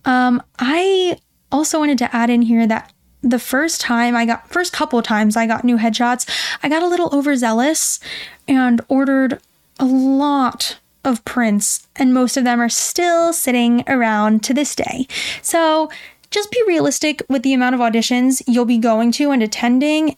Um, 0.06 0.42
I 0.60 1.20
also 1.52 1.80
wanted 1.80 1.98
to 2.00 2.16
add 2.16 2.30
in 2.30 2.44
here 2.44 2.66
that 2.68 2.92
the 3.22 3.40
first 3.40 3.82
time 3.82 4.16
I 4.16 4.26
got, 4.26 4.50
first 4.50 4.74
couple 4.74 5.02
times 5.02 5.38
I 5.38 5.46
got 5.46 5.64
new 5.64 5.78
headshots, 5.78 6.30
I 6.64 6.70
got 6.70 6.84
a 6.84 6.88
little 6.88 7.10
overzealous 7.14 8.00
and 8.48 8.82
ordered 8.88 9.40
a 9.80 9.86
lot 9.86 10.80
of 11.04 11.24
prints, 11.26 11.88
and 11.96 12.14
most 12.14 12.38
of 12.38 12.44
them 12.44 12.60
are 12.60 12.70
still 12.70 13.34
sitting 13.34 13.84
around 13.88 14.44
to 14.44 14.54
this 14.54 14.76
day. 14.76 15.08
So 15.42 15.90
just 16.30 16.52
be 16.52 16.64
realistic 16.68 17.22
with 17.28 17.44
the 17.44 17.54
amount 17.54 17.76
of 17.76 17.82
auditions 17.82 18.42
you'll 18.48 18.66
be 18.66 18.78
going 18.78 19.12
to 19.14 19.32
and 19.32 19.44
attending 19.44 20.16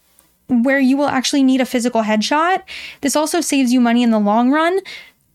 where 0.48 0.78
you 0.78 0.96
will 0.96 1.08
actually 1.08 1.42
need 1.42 1.60
a 1.60 1.66
physical 1.66 2.02
headshot. 2.02 2.62
This 3.00 3.16
also 3.16 3.40
saves 3.40 3.72
you 3.72 3.80
money 3.80 4.02
in 4.02 4.10
the 4.10 4.18
long 4.18 4.50
run 4.50 4.78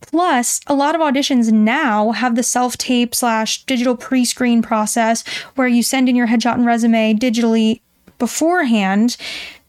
Plus, 0.02 0.60
a 0.68 0.74
lot 0.74 0.96
of 0.96 1.02
auditions 1.02 1.52
now 1.52 2.12
have 2.12 2.36
the 2.36 2.44
self 2.44 2.78
tape 2.78 3.14
slash 3.14 3.64
digital 3.66 3.96
pre 3.96 4.26
screen 4.26 4.62
process 4.62 5.28
where 5.56 5.68
you 5.68 5.84
send 5.84 6.10
in 6.10 6.16
your 6.16 6.28
headshot 6.28 6.56
and 6.56 6.66
resume 6.66 7.18
digitally 7.18 7.82
beforehand. 8.18 9.18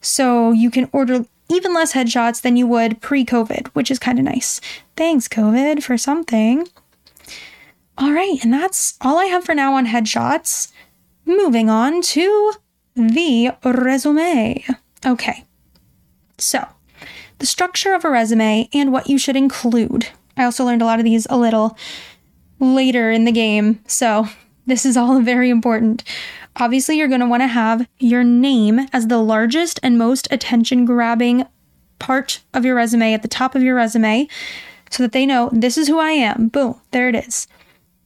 So 0.01 0.51
you 0.51 0.71
can 0.71 0.89
order 0.91 1.25
even 1.49 1.73
less 1.73 1.93
headshots 1.93 2.41
than 2.41 2.55
you 2.55 2.65
would 2.67 3.01
pre 3.01 3.25
COVID, 3.25 3.67
which 3.69 3.91
is 3.91 3.99
kind 3.99 4.17
of 4.17 4.25
nice. 4.25 4.61
Thanks, 4.95 5.27
COVID, 5.27 5.83
for 5.83 5.97
something. 5.97 6.67
All 7.97 8.13
right, 8.13 8.37
and 8.41 8.53
that's 8.53 8.97
all 9.01 9.19
I 9.19 9.25
have 9.25 9.43
for 9.43 9.53
now 9.53 9.75
on 9.75 9.85
headshots. 9.85 10.71
Moving 11.25 11.69
on 11.69 12.01
to 12.01 12.53
the 12.95 13.51
resume. 13.63 14.65
Okay, 15.05 15.45
so 16.37 16.65
the 17.39 17.45
structure 17.45 17.93
of 17.93 18.05
a 18.05 18.09
resume 18.09 18.69
and 18.73 18.91
what 18.91 19.09
you 19.09 19.17
should 19.17 19.35
include. 19.35 20.07
I 20.37 20.43
also 20.43 20.65
learned 20.65 20.81
a 20.81 20.85
lot 20.85 20.99
of 20.99 21.05
these 21.05 21.27
a 21.29 21.37
little 21.37 21.77
later 22.59 23.11
in 23.11 23.25
the 23.25 23.31
game, 23.31 23.79
so 23.87 24.27
this 24.65 24.85
is 24.85 24.97
all 24.97 25.19
very 25.21 25.49
important. 25.49 26.03
Obviously, 26.57 26.97
you're 26.97 27.07
going 27.07 27.21
to 27.21 27.27
want 27.27 27.41
to 27.41 27.47
have 27.47 27.87
your 27.99 28.23
name 28.23 28.87
as 28.91 29.07
the 29.07 29.17
largest 29.17 29.79
and 29.81 29.97
most 29.97 30.27
attention 30.31 30.85
grabbing 30.85 31.45
part 31.99 32.41
of 32.53 32.65
your 32.65 32.75
resume 32.75 33.13
at 33.13 33.21
the 33.21 33.27
top 33.27 33.55
of 33.55 33.63
your 33.63 33.75
resume 33.75 34.27
so 34.89 35.03
that 35.03 35.13
they 35.13 35.25
know 35.25 35.49
this 35.53 35.77
is 35.77 35.87
who 35.87 35.99
I 35.99 36.11
am. 36.11 36.49
Boom, 36.49 36.79
there 36.91 37.07
it 37.07 37.15
is. 37.15 37.47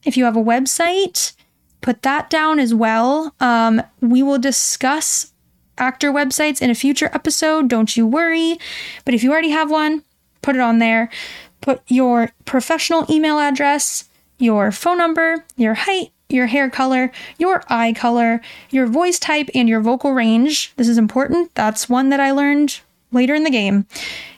If 0.04 0.16
you 0.16 0.26
have 0.26 0.38
a 0.38 0.44
website, 0.44 1.34
put 1.82 2.04
that 2.04 2.30
down 2.30 2.60
as 2.60 2.74
well. 2.74 3.34
Um, 3.40 3.82
we 4.02 4.22
will 4.22 4.38
discuss 4.38 5.34
actor 5.78 6.12
websites 6.12 6.62
in 6.62 6.70
a 6.70 6.76
future 6.76 7.10
episode, 7.14 7.68
don't 7.68 7.98
you 7.98 8.06
worry. 8.06 8.58
But 9.04 9.14
if 9.14 9.24
you 9.24 9.32
already 9.32 9.50
have 9.50 9.72
one, 9.72 10.04
put 10.42 10.56
it 10.56 10.62
on 10.62 10.80
there. 10.80 11.10
Put 11.66 11.82
your 11.88 12.30
professional 12.46 13.08
email 13.10 13.40
address, 13.40 14.08
your 14.38 14.72
phone 14.72 15.00
number, 15.00 15.44
your 15.58 15.74
height, 15.74 16.12
your 16.30 16.46
hair 16.46 16.70
color, 16.70 17.12
your 17.40 17.64
eye 17.68 17.92
color, 17.92 18.40
your 18.70 18.86
voice 18.86 19.18
type, 19.18 19.50
and 19.56 19.68
your 19.68 19.82
vocal 19.82 20.14
range. 20.14 20.74
This 20.76 20.88
is 20.88 21.00
important. 21.00 21.56
That's 21.56 21.90
one 21.90 22.10
that 22.10 22.20
I 22.20 22.30
learned 22.30 22.82
later 23.12 23.34
in 23.34 23.44
the 23.44 23.50
game. 23.50 23.88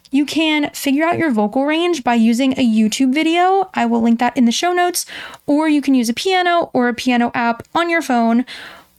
You 0.09 0.25
can 0.25 0.69
figure 0.69 1.03
out 1.03 1.17
your 1.17 1.29
vocal 1.29 1.65
range 1.65 2.01
by 2.01 2.13
using 2.13 2.53
a 2.53 2.65
YouTube 2.65 3.13
video. 3.13 3.69
I 3.73 3.85
will 3.87 4.01
link 4.01 4.19
that 4.19 4.37
in 4.37 4.45
the 4.45 4.53
show 4.53 4.71
notes, 4.71 5.05
or 5.45 5.67
you 5.67 5.81
can 5.81 5.95
use 5.95 6.07
a 6.07 6.13
piano 6.13 6.69
or 6.71 6.87
a 6.87 6.93
piano 6.93 7.29
app 7.33 7.67
on 7.75 7.89
your 7.89 8.01
phone. 8.01 8.45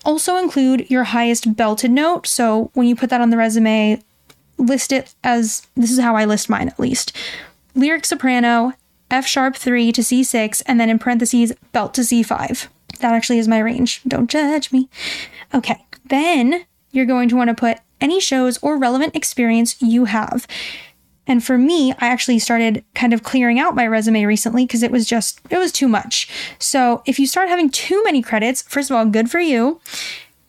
Also, 0.04 0.36
include 0.36 0.90
your 0.90 1.04
highest 1.04 1.56
belted 1.56 1.92
note. 1.92 2.26
So, 2.26 2.70
when 2.74 2.86
you 2.86 2.94
put 2.94 3.08
that 3.08 3.22
on 3.22 3.30
the 3.30 3.38
resume, 3.38 4.02
list 4.58 4.92
it 4.92 5.14
as 5.24 5.66
this 5.76 5.90
is 5.90 5.98
how 5.98 6.14
I 6.14 6.26
list 6.26 6.50
mine 6.50 6.68
at 6.68 6.78
least 6.78 7.16
lyric 7.78 8.04
soprano, 8.04 8.72
F 9.10 9.26
sharp 9.26 9.56
3 9.56 9.92
to 9.92 10.02
C6, 10.02 10.62
and 10.66 10.78
then 10.78 10.90
in 10.90 10.98
parentheses, 10.98 11.52
belt 11.72 11.94
to 11.94 12.02
C5. 12.02 12.68
That 13.00 13.14
actually 13.14 13.38
is 13.38 13.48
my 13.48 13.58
range. 13.58 14.02
Don't 14.06 14.28
judge 14.28 14.72
me. 14.72 14.88
Okay, 15.54 15.84
then 16.04 16.66
you're 16.90 17.06
going 17.06 17.28
to 17.28 17.36
want 17.36 17.48
to 17.48 17.54
put 17.54 17.78
any 18.00 18.20
shows 18.20 18.58
or 18.58 18.76
relevant 18.76 19.16
experience 19.16 19.80
you 19.80 20.06
have. 20.06 20.46
And 21.26 21.44
for 21.44 21.58
me, 21.58 21.92
I 21.92 22.08
actually 22.08 22.38
started 22.38 22.84
kind 22.94 23.12
of 23.12 23.22
clearing 23.22 23.58
out 23.58 23.74
my 23.74 23.86
resume 23.86 24.24
recently 24.24 24.64
because 24.64 24.82
it 24.82 24.90
was 24.90 25.06
just, 25.06 25.40
it 25.50 25.58
was 25.58 25.72
too 25.72 25.86
much. 25.86 26.28
So 26.58 27.02
if 27.06 27.18
you 27.18 27.26
start 27.26 27.48
having 27.48 27.70
too 27.70 28.02
many 28.04 28.22
credits, 28.22 28.62
first 28.62 28.90
of 28.90 28.96
all, 28.96 29.04
good 29.04 29.30
for 29.30 29.40
you 29.40 29.80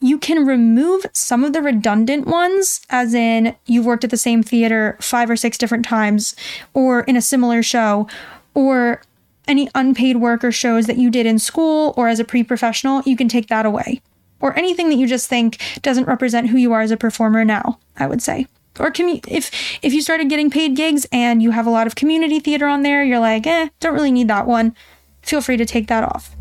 you 0.02 0.18
can 0.18 0.46
remove 0.46 1.06
some 1.14 1.44
of 1.44 1.54
the 1.54 1.62
redundant 1.62 2.26
ones, 2.26 2.82
as 2.90 3.14
in 3.14 3.56
you've 3.66 3.86
worked 3.86 4.04
at 4.04 4.10
the 4.10 4.18
same 4.18 4.42
theater 4.44 4.98
five 5.02 5.30
or 5.30 5.36
six 5.36 5.58
different 5.58 5.86
times, 5.86 6.36
or 6.74 7.02
in 7.02 7.18
a 7.18 7.22
similar 7.22 7.62
show, 7.62 8.08
or 8.54 9.02
any 9.48 9.70
unpaid 9.76 10.18
work 10.18 10.44
or 10.44 10.52
shows 10.52 10.86
that 10.86 10.98
you 10.98 11.10
did 11.10 11.26
in 11.26 11.40
school 11.40 11.94
or 11.98 12.08
as 12.08 12.20
a 12.20 12.26
pre 12.26 12.44
professional, 12.44 13.02
you 13.06 13.18
can 13.18 13.28
take 13.28 13.48
that 13.48 13.66
away. 13.66 14.02
Or 14.42 14.58
anything 14.58 14.90
that 14.90 14.96
you 14.96 15.08
just 15.08 15.28
think 15.28 15.62
doesn't 15.82 16.06
represent 16.06 16.50
who 16.50 16.58
you 16.58 16.72
are 16.72 16.82
as 16.82 16.92
a 16.92 16.98
performer 16.98 17.44
now, 17.44 17.80
I 17.98 18.08
would 18.08 18.22
say. 18.22 18.48
Or 18.80 18.92
commu- 18.92 19.26
if 19.28 19.52
if 19.82 19.92
you 19.92 20.02
started 20.02 20.30
getting 20.30 20.50
paid 20.50 20.78
gigs 20.78 21.06
and 21.12 21.44
you 21.44 21.52
have 21.52 21.68
a 21.68 21.72
lot 21.72 21.88
of 21.88 21.96
community 21.96 22.40
theater 22.40 22.68
on 22.68 22.84
there, 22.84 23.04
you're 23.04 23.20
like, 23.20 23.46
eh, 23.46 23.70
don't 23.82 23.94
really 23.94 24.12
need 24.12 24.30
that 24.30 24.48
one. 24.48 24.76
Feel 25.22 25.42
free 25.42 25.58
to 25.58 25.66
take 25.66 25.88
that 25.88 26.06
off. 26.06 26.36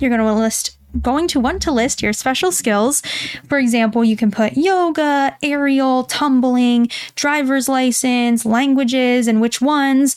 You're 0.00 0.10
going 0.10 0.20
to 0.20 0.32
list 0.34 0.76
going 1.00 1.28
to 1.28 1.40
want 1.40 1.62
to 1.62 1.72
list 1.72 2.02
your 2.02 2.12
special 2.12 2.52
skills. 2.52 3.02
For 3.48 3.58
example, 3.58 4.04
you 4.04 4.16
can 4.16 4.30
put 4.30 4.56
yoga, 4.56 5.36
aerial, 5.42 6.04
tumbling, 6.04 6.88
driver's 7.14 7.68
license, 7.68 8.44
languages 8.44 9.28
and 9.28 9.40
which 9.40 9.60
ones, 9.60 10.16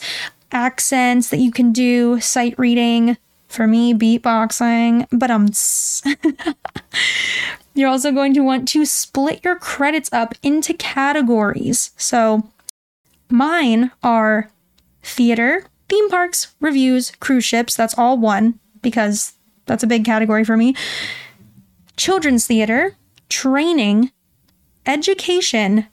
accents 0.52 1.28
that 1.30 1.38
you 1.38 1.50
can 1.50 1.72
do, 1.72 2.20
sight 2.20 2.54
reading. 2.58 3.16
For 3.48 3.66
me, 3.66 3.94
beatboxing, 3.94 5.06
but 5.10 5.30
um. 5.30 5.48
You're 7.74 7.88
also 7.88 8.10
going 8.12 8.34
to 8.34 8.40
want 8.40 8.66
to 8.68 8.84
split 8.84 9.40
your 9.44 9.56
credits 9.56 10.12
up 10.12 10.34
into 10.42 10.74
categories. 10.74 11.92
So 11.96 12.50
mine 13.30 13.92
are 14.02 14.50
theater, 15.02 15.64
theme 15.88 16.10
parks, 16.10 16.54
reviews, 16.60 17.12
cruise 17.20 17.44
ships. 17.44 17.76
That's 17.76 17.96
all 17.96 18.18
one 18.18 18.58
because 18.82 19.37
that's 19.68 19.82
a 19.82 19.86
big 19.86 20.04
category 20.04 20.44
for 20.44 20.56
me. 20.56 20.74
Children's 21.96 22.46
theater, 22.46 22.96
training, 23.28 24.10
education, 24.86 25.86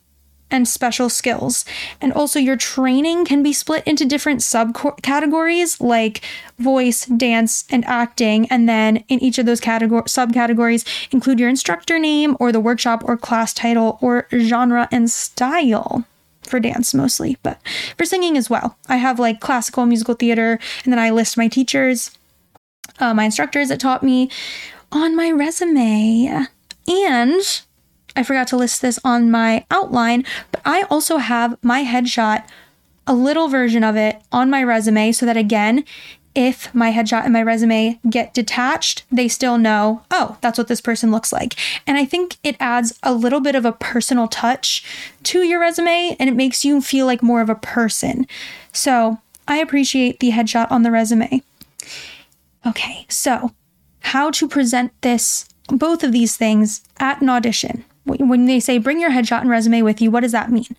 and 0.51 0.67
special 0.67 1.09
skills. 1.09 1.65
And 1.99 2.13
also, 2.13 2.39
your 2.39 2.55
training 2.55 3.25
can 3.25 3.43
be 3.43 3.51
split 3.51 3.83
into 3.85 4.05
different 4.05 4.41
subcategories 4.41 5.81
like 5.81 6.21
voice, 6.59 7.05
dance, 7.05 7.65
and 7.69 7.83
acting. 7.85 8.47
And 8.49 8.69
then 8.69 8.97
in 9.07 9.21
each 9.21 9.37
of 9.37 9.45
those 9.45 9.59
category 9.59 10.03
subcategories, 10.03 10.85
include 11.11 11.39
your 11.39 11.49
instructor 11.49 11.99
name 11.99 12.37
or 12.39 12.51
the 12.51 12.59
workshop 12.59 13.03
or 13.05 13.17
class 13.17 13.53
title 13.53 13.97
or 14.01 14.27
genre 14.31 14.87
and 14.91 15.09
style 15.09 16.05
for 16.43 16.59
dance 16.59 16.93
mostly, 16.93 17.37
but 17.41 17.59
for 17.97 18.05
singing 18.05 18.37
as 18.37 18.49
well. 18.49 18.77
I 18.87 18.97
have 18.97 19.19
like 19.19 19.39
classical 19.39 19.87
musical 19.87 20.13
theater, 20.13 20.59
and 20.83 20.93
then 20.93 20.99
I 20.99 21.09
list 21.09 21.37
my 21.37 21.47
teachers 21.47 22.11
uh, 22.99 23.13
my 23.13 23.25
instructors 23.25 23.69
that 23.69 23.79
taught 23.79 24.03
me 24.03 24.29
on 24.91 25.15
my 25.15 25.31
resume. 25.31 26.45
And 26.87 27.61
I 28.15 28.23
forgot 28.23 28.47
to 28.47 28.57
list 28.57 28.81
this 28.81 28.99
on 29.03 29.29
my 29.29 29.65
outline, 29.69 30.23
but 30.51 30.61
I 30.65 30.83
also 30.83 31.17
have 31.17 31.57
my 31.61 31.83
headshot, 31.83 32.47
a 33.07 33.13
little 33.13 33.47
version 33.47 33.83
of 33.83 33.95
it 33.95 34.21
on 34.31 34.49
my 34.49 34.63
resume 34.63 35.11
so 35.11 35.25
that 35.25 35.37
again, 35.37 35.83
if 36.33 36.73
my 36.75 36.91
headshot 36.91 37.23
and 37.23 37.31
my 37.31 37.41
resume 37.41 37.99
get 38.09 38.33
detached, 38.33 39.03
they 39.09 39.27
still 39.27 39.57
know, 39.57 40.03
oh, 40.11 40.37
that's 40.41 40.57
what 40.57 40.67
this 40.67 40.81
person 40.81 41.09
looks 41.09 41.31
like. 41.31 41.55
And 41.87 41.97
I 41.97 42.03
think 42.03 42.37
it 42.43 42.57
adds 42.59 42.99
a 43.03 43.13
little 43.13 43.39
bit 43.39 43.55
of 43.55 43.65
a 43.65 43.71
personal 43.71 44.27
touch 44.27 44.83
to 45.23 45.43
your 45.43 45.61
resume 45.61 46.15
and 46.19 46.29
it 46.29 46.35
makes 46.35 46.65
you 46.65 46.81
feel 46.81 47.05
like 47.05 47.23
more 47.23 47.41
of 47.41 47.49
a 47.49 47.55
person. 47.55 48.27
So 48.73 49.19
I 49.47 49.57
appreciate 49.57 50.19
the 50.19 50.31
headshot 50.31 50.69
on 50.69 50.83
the 50.83 50.91
resume. 50.91 51.41
Okay, 52.65 53.05
so 53.09 53.53
how 53.99 54.31
to 54.31 54.47
present 54.47 54.91
this, 55.01 55.47
both 55.67 56.03
of 56.03 56.11
these 56.11 56.35
things 56.35 56.83
at 56.99 57.21
an 57.21 57.29
audition. 57.29 57.85
When 58.05 58.45
they 58.45 58.59
say 58.59 58.77
bring 58.77 58.99
your 58.99 59.11
headshot 59.11 59.41
and 59.41 59.49
resume 59.49 59.81
with 59.81 60.01
you, 60.01 60.11
what 60.11 60.21
does 60.21 60.31
that 60.31 60.51
mean? 60.51 60.75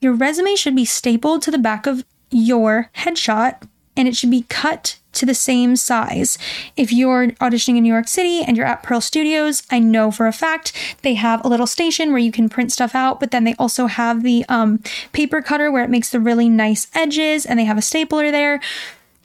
Your 0.00 0.12
resume 0.12 0.54
should 0.54 0.76
be 0.76 0.84
stapled 0.84 1.42
to 1.42 1.50
the 1.50 1.58
back 1.58 1.86
of 1.86 2.04
your 2.30 2.90
headshot 2.96 3.66
and 3.96 4.08
it 4.08 4.16
should 4.16 4.30
be 4.30 4.44
cut 4.48 4.98
to 5.12 5.24
the 5.24 5.34
same 5.34 5.76
size. 5.76 6.36
If 6.76 6.92
you're 6.92 7.28
auditioning 7.32 7.76
in 7.76 7.84
New 7.84 7.92
York 7.92 8.08
City 8.08 8.42
and 8.42 8.56
you're 8.56 8.66
at 8.66 8.82
Pearl 8.82 9.00
Studios, 9.00 9.62
I 9.70 9.78
know 9.78 10.10
for 10.10 10.26
a 10.26 10.32
fact 10.32 10.72
they 11.02 11.14
have 11.14 11.44
a 11.44 11.48
little 11.48 11.66
station 11.66 12.10
where 12.10 12.18
you 12.18 12.32
can 12.32 12.48
print 12.48 12.72
stuff 12.72 12.94
out, 12.94 13.20
but 13.20 13.30
then 13.30 13.44
they 13.44 13.54
also 13.54 13.86
have 13.86 14.22
the 14.22 14.44
um, 14.48 14.82
paper 15.12 15.40
cutter 15.40 15.70
where 15.70 15.84
it 15.84 15.90
makes 15.90 16.10
the 16.10 16.20
really 16.20 16.48
nice 16.48 16.88
edges 16.94 17.46
and 17.46 17.58
they 17.58 17.64
have 17.64 17.78
a 17.78 17.82
stapler 17.82 18.32
there. 18.32 18.60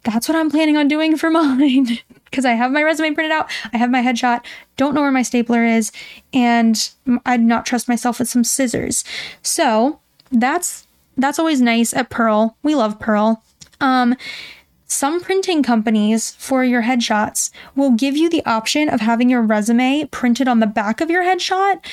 That's 0.04 0.28
what 0.28 0.38
I'm 0.38 0.50
planning 0.50 0.78
on 0.78 0.88
doing 0.88 1.18
for 1.18 1.30
mine 1.32 2.00
because 2.26 2.46
I 2.46 2.52
have 2.52 2.72
my 2.72 2.84
resume 2.84 3.14
printed 3.14 3.32
out, 3.32 3.50
I 3.74 3.78
have 3.78 3.90
my 3.90 4.02
headshot, 4.02 4.46
don't 4.78 4.94
know 4.94 5.02
where 5.02 5.12
my 5.12 5.24
stapler 5.24 5.66
is, 5.66 5.92
and 6.32 6.90
I'd 7.26 7.42
not 7.42 7.66
trust 7.66 7.88
myself 7.88 8.20
with 8.20 8.30
some 8.30 8.44
scissors. 8.44 9.04
So 9.42 10.00
that's 10.32 10.86
that's 11.18 11.40
always 11.40 11.60
nice 11.60 11.94
at 11.94 12.10
Pearl. 12.10 12.56
We 12.64 12.76
love 12.76 13.00
Pearl. 13.00 13.44
Um, 13.82 14.16
some 14.86 15.22
printing 15.22 15.62
companies 15.64 16.32
for 16.32 16.64
your 16.64 16.84
headshots 16.84 17.52
will 17.76 17.92
give 17.92 18.18
you 18.18 18.30
the 18.30 18.46
option 18.46 18.90
of 18.90 19.02
having 19.02 19.30
your 19.30 19.42
resume 19.42 20.06
printed 20.12 20.48
on 20.48 20.60
the 20.60 20.68
back 20.68 21.02
of 21.02 21.10
your 21.10 21.24
headshot, 21.24 21.86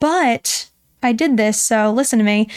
but 0.00 0.68
I 1.04 1.12
did 1.12 1.36
this, 1.36 1.60
so 1.60 1.92
listen 1.92 2.18
to 2.18 2.24
me. 2.24 2.48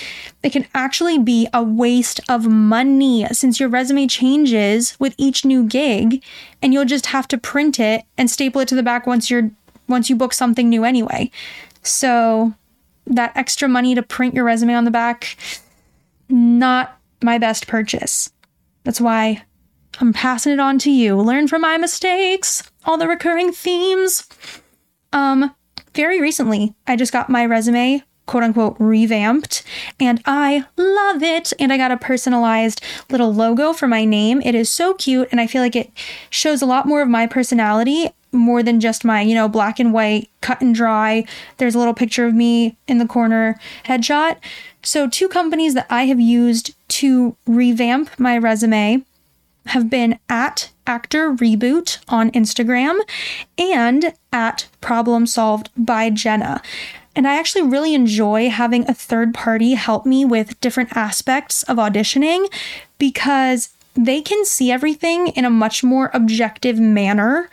It 0.42 0.52
can 0.52 0.68
actually 0.74 1.20
be 1.20 1.48
a 1.54 1.62
waste 1.62 2.20
of 2.30 2.48
money 2.48 3.26
since 3.32 3.60
your 3.60 3.70
resume 3.70 4.08
changes 4.08 4.96
with 5.00 5.14
each 5.18 5.46
new 5.46 5.66
gig 5.66 6.24
and 6.62 6.74
you'll 6.74 6.86
just 6.86 7.08
have 7.08 7.28
to 7.30 7.38
print 7.38 7.80
it 7.80 8.04
and 8.18 8.32
staple 8.32 8.62
it 8.62 8.68
to 8.70 8.76
the 8.76 8.84
back 8.84 9.06
once 9.06 9.30
you're 9.30 9.52
once 9.88 10.10
you 10.10 10.16
book 10.16 10.34
something 10.34 10.70
new 10.70 10.84
anyway. 10.84 11.30
So 11.84 12.54
that 13.06 13.36
extra 13.36 13.68
money 13.68 13.96
to 13.96 14.04
print 14.04 14.34
your 14.34 14.44
resume 14.44 14.74
on 14.74 14.86
the 14.86 14.92
back 14.92 15.38
not 16.30 17.00
my 17.22 17.38
best 17.38 17.68
purchase. 17.68 18.32
That's 18.84 19.02
why 19.02 19.44
I'm 20.00 20.14
passing 20.14 20.54
it 20.54 20.60
on 20.60 20.80
to 20.80 20.92
you. 20.92 21.20
Learn 21.20 21.48
from 21.48 21.62
my 21.62 21.78
mistakes, 21.78 22.64
all 22.86 22.98
the 22.98 23.08
recurring 23.08 23.52
themes. 23.52 24.28
Um, 25.14 25.56
very 25.94 26.22
recently, 26.22 26.76
I 26.86 26.96
just 26.96 27.14
got 27.14 27.30
my 27.30 27.46
resume 27.46 28.04
quote 28.28 28.44
unquote 28.44 28.76
revamped 28.78 29.64
and 30.00 30.22
I 30.26 30.66
love 30.78 31.24
it. 31.24 31.52
And 31.60 31.74
I 31.74 31.78
got 31.78 31.92
a 31.92 31.98
personalized 31.98 32.82
little 33.10 33.34
logo 33.34 33.74
for 33.74 33.88
my 33.88 34.06
name. 34.06 34.42
It 34.42 34.54
is 34.54 34.72
so 34.72 34.94
cute 34.94 35.28
and 35.32 35.42
I 35.42 35.48
feel 35.48 35.64
like 35.64 35.76
it 35.76 35.92
shows 36.30 36.62
a 36.62 36.68
lot 36.68 36.86
more 36.86 37.02
of 37.02 37.10
my 37.10 37.26
personality 37.26 38.10
more 38.32 38.62
than 38.62 38.80
just 38.80 39.06
my, 39.06 39.22
you 39.22 39.34
know, 39.34 39.48
black 39.48 39.80
and 39.80 39.94
white, 39.94 40.30
cut 40.42 40.62
and 40.62 40.76
dry. 40.76 41.26
There's 41.58 41.76
a 41.76 41.80
little 41.80 41.94
picture 41.94 42.28
of 42.28 42.36
me 42.36 42.78
in 42.88 42.98
the 42.98 43.08
corner 43.08 43.60
headshot. 43.86 44.38
So, 44.84 45.08
two 45.10 45.28
companies 45.28 45.74
that 45.74 45.88
I 45.90 46.06
have 46.06 46.20
used 46.20 46.76
to 46.90 47.36
revamp 47.46 48.20
my 48.20 48.38
resume 48.38 49.04
have 49.68 49.90
been 49.90 50.20
at 50.30 50.72
Actor 50.86 51.34
Reboot 51.34 52.00
on 52.08 52.32
Instagram 52.32 53.00
and 53.58 54.14
at 54.32 54.68
Problem 54.82 55.26
Solved 55.26 55.70
by 55.76 56.10
Jenna. 56.10 56.62
And 57.18 57.28
I 57.28 57.40
actually 57.40 57.64
really 57.64 57.96
enjoy 57.96 58.52
having 58.52 58.88
a 58.88 58.94
third 58.94 59.34
party 59.34 59.74
help 59.74 60.06
me 60.06 60.24
with 60.24 60.62
different 60.62 60.96
aspects 60.96 61.64
of 61.64 61.78
auditioning 61.78 62.48
because 63.00 63.70
they 63.96 64.22
can 64.22 64.46
see 64.46 64.72
everything 64.72 65.30
in 65.30 65.44
a 65.44 65.50
much 65.50 65.84
more 65.84 66.12
objective 66.14 66.80
manner. 66.80 67.50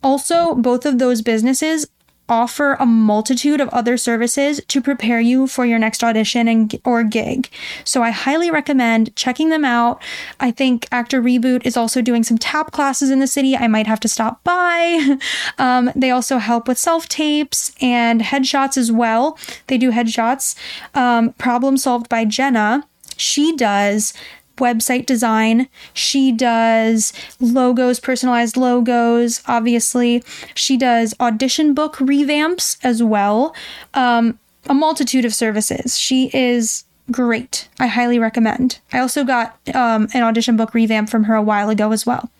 Also, 0.00 0.54
both 0.54 0.86
of 0.86 1.00
those 1.00 1.22
businesses 1.22 1.88
offer 2.28 2.74
a 2.74 2.86
multitude 2.86 3.60
of 3.60 3.68
other 3.68 3.96
services 3.96 4.60
to 4.68 4.80
prepare 4.80 5.20
you 5.20 5.46
for 5.46 5.66
your 5.66 5.78
next 5.78 6.02
audition 6.02 6.48
and 6.48 6.80
or 6.84 7.04
gig. 7.04 7.50
So 7.84 8.02
I 8.02 8.10
highly 8.10 8.50
recommend 8.50 9.14
checking 9.16 9.50
them 9.50 9.64
out. 9.64 10.02
I 10.40 10.50
think 10.50 10.86
Actor 10.90 11.22
Reboot 11.22 11.66
is 11.66 11.76
also 11.76 12.00
doing 12.00 12.24
some 12.24 12.38
tap 12.38 12.72
classes 12.72 13.10
in 13.10 13.20
the 13.20 13.26
city. 13.26 13.56
I 13.56 13.68
might 13.68 13.86
have 13.86 14.00
to 14.00 14.08
stop 14.08 14.42
by. 14.44 15.18
Um, 15.58 15.90
they 15.94 16.10
also 16.10 16.38
help 16.38 16.68
with 16.68 16.78
self 16.78 17.08
tapes 17.08 17.72
and 17.80 18.20
headshots 18.20 18.76
as 18.76 18.90
well. 18.90 19.38
They 19.68 19.78
do 19.78 19.92
headshots. 19.92 20.56
Um, 20.94 21.32
problem 21.34 21.76
solved 21.76 22.08
by 22.08 22.24
Jenna. 22.24 22.86
She 23.16 23.54
does 23.56 24.12
website 24.56 25.06
design. 25.06 25.68
She 25.92 26.32
does 26.32 27.12
logos, 27.40 28.00
personalized 28.00 28.56
logos, 28.56 29.42
obviously. 29.46 30.22
She 30.54 30.76
does 30.76 31.14
audition 31.20 31.74
book 31.74 31.96
revamps 31.96 32.78
as 32.82 33.02
well. 33.02 33.54
Um, 33.94 34.38
a 34.66 34.74
multitude 34.74 35.24
of 35.24 35.34
services. 35.34 35.98
She 35.98 36.30
is 36.32 36.84
great. 37.10 37.68
I 37.78 37.86
highly 37.86 38.18
recommend. 38.18 38.78
I 38.92 38.98
also 39.00 39.24
got 39.24 39.58
um, 39.74 40.08
an 40.14 40.22
audition 40.22 40.56
book 40.56 40.74
revamp 40.74 41.10
from 41.10 41.24
her 41.24 41.34
a 41.34 41.42
while 41.42 41.68
ago 41.68 41.92
as 41.92 42.06
well. 42.06 42.30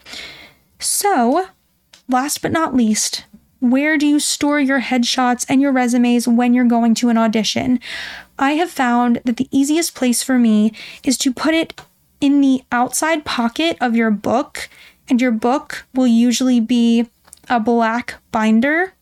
So, 0.79 1.47
last 2.09 2.43
but 2.43 2.53
not 2.53 2.75
least, 2.75 3.25
where 3.61 3.97
do 3.97 4.07
you 4.07 4.21
store 4.21 4.61
your 4.61 4.81
headshots 4.81 5.47
and 5.49 5.61
your 5.61 5.73
resumes 5.73 6.29
when 6.29 6.55
you're 6.55 6.65
going 6.65 6.95
to 6.97 7.09
an 7.09 7.19
audition? 7.19 7.81
I 8.39 8.53
have 8.53 8.71
found 8.71 9.21
that 9.25 9.37
the 9.37 9.49
easiest 9.51 9.95
place 9.95 10.23
for 10.23 10.39
me 10.39 10.73
is 11.03 11.17
to 11.19 11.33
put 11.33 11.55
it 11.55 11.81
in 12.25 12.41
the 12.41 12.65
outside 12.73 13.23
pocket 13.27 13.77
of 13.83 13.95
your 13.95 14.11
book, 14.11 14.71
and 15.11 15.21
your 15.21 15.31
book 15.31 15.85
will 15.93 16.07
usually 16.07 16.59
be 16.59 17.07
a 17.51 17.61
black 17.61 18.15
binder. 18.33 18.95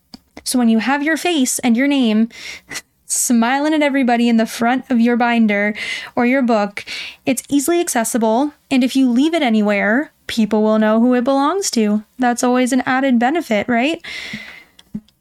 So 0.43 0.59
when 0.59 0.67
you 0.67 0.79
have 0.79 1.01
your 1.01 1.15
face 1.15 1.57
and 1.59 1.77
your 1.77 1.87
name 1.87 2.27
smiling 3.05 3.73
at 3.73 3.81
everybody 3.81 4.27
in 4.27 4.35
the 4.35 4.45
front 4.45 4.91
of 4.91 4.99
your 4.99 5.15
binder 5.15 5.73
or 6.17 6.25
your 6.25 6.41
book, 6.41 6.83
it's 7.25 7.43
easily 7.47 7.79
accessible. 7.79 8.53
And 8.69 8.83
if 8.83 8.93
you 8.93 9.09
leave 9.09 9.33
it 9.33 9.41
anywhere, 9.41 10.11
people 10.27 10.61
will 10.61 10.77
know 10.77 10.99
who 10.99 11.13
it 11.13 11.23
belongs 11.23 11.71
to. 11.71 12.03
That's 12.19 12.43
always 12.43 12.73
an 12.73 12.83
added 12.85 13.19
benefit, 13.19 13.69
right? 13.69 14.03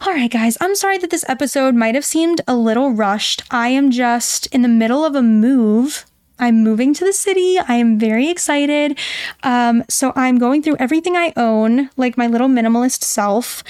All 0.01 0.13
right, 0.13 0.29
guys, 0.29 0.59
I'm 0.61 0.75
sorry 0.75 0.99
that 0.99 1.11
this 1.11 1.25
episode 1.29 1.77
might 1.77 1.95
have 1.95 2.05
seemed 2.05 2.41
a 2.49 2.57
little 2.57 2.91
rushed. 2.91 3.45
I 3.53 3.69
am 3.69 3.93
just 3.93 4.47
in 4.47 4.63
the 4.63 4.69
middle 4.69 5.05
of 5.05 5.15
a 5.15 5.23
move 5.23 6.05
I'm 6.43 6.65
moving 6.65 6.93
to 6.95 7.05
the 7.05 7.13
city. 7.13 7.57
I 7.57 7.75
am 7.75 8.01
very 8.01 8.29
excited. 8.29 8.99
Um, 9.45 9.85
so 9.89 10.13
I'm 10.17 10.39
going 10.39 10.61
through 10.61 10.77
everything 10.81 11.17
I 11.17 11.33
own, 11.37 11.89
like 11.97 12.19
my 12.19 12.27
little 12.27 12.49
minimalist 12.49 13.05
self, 13.05 13.63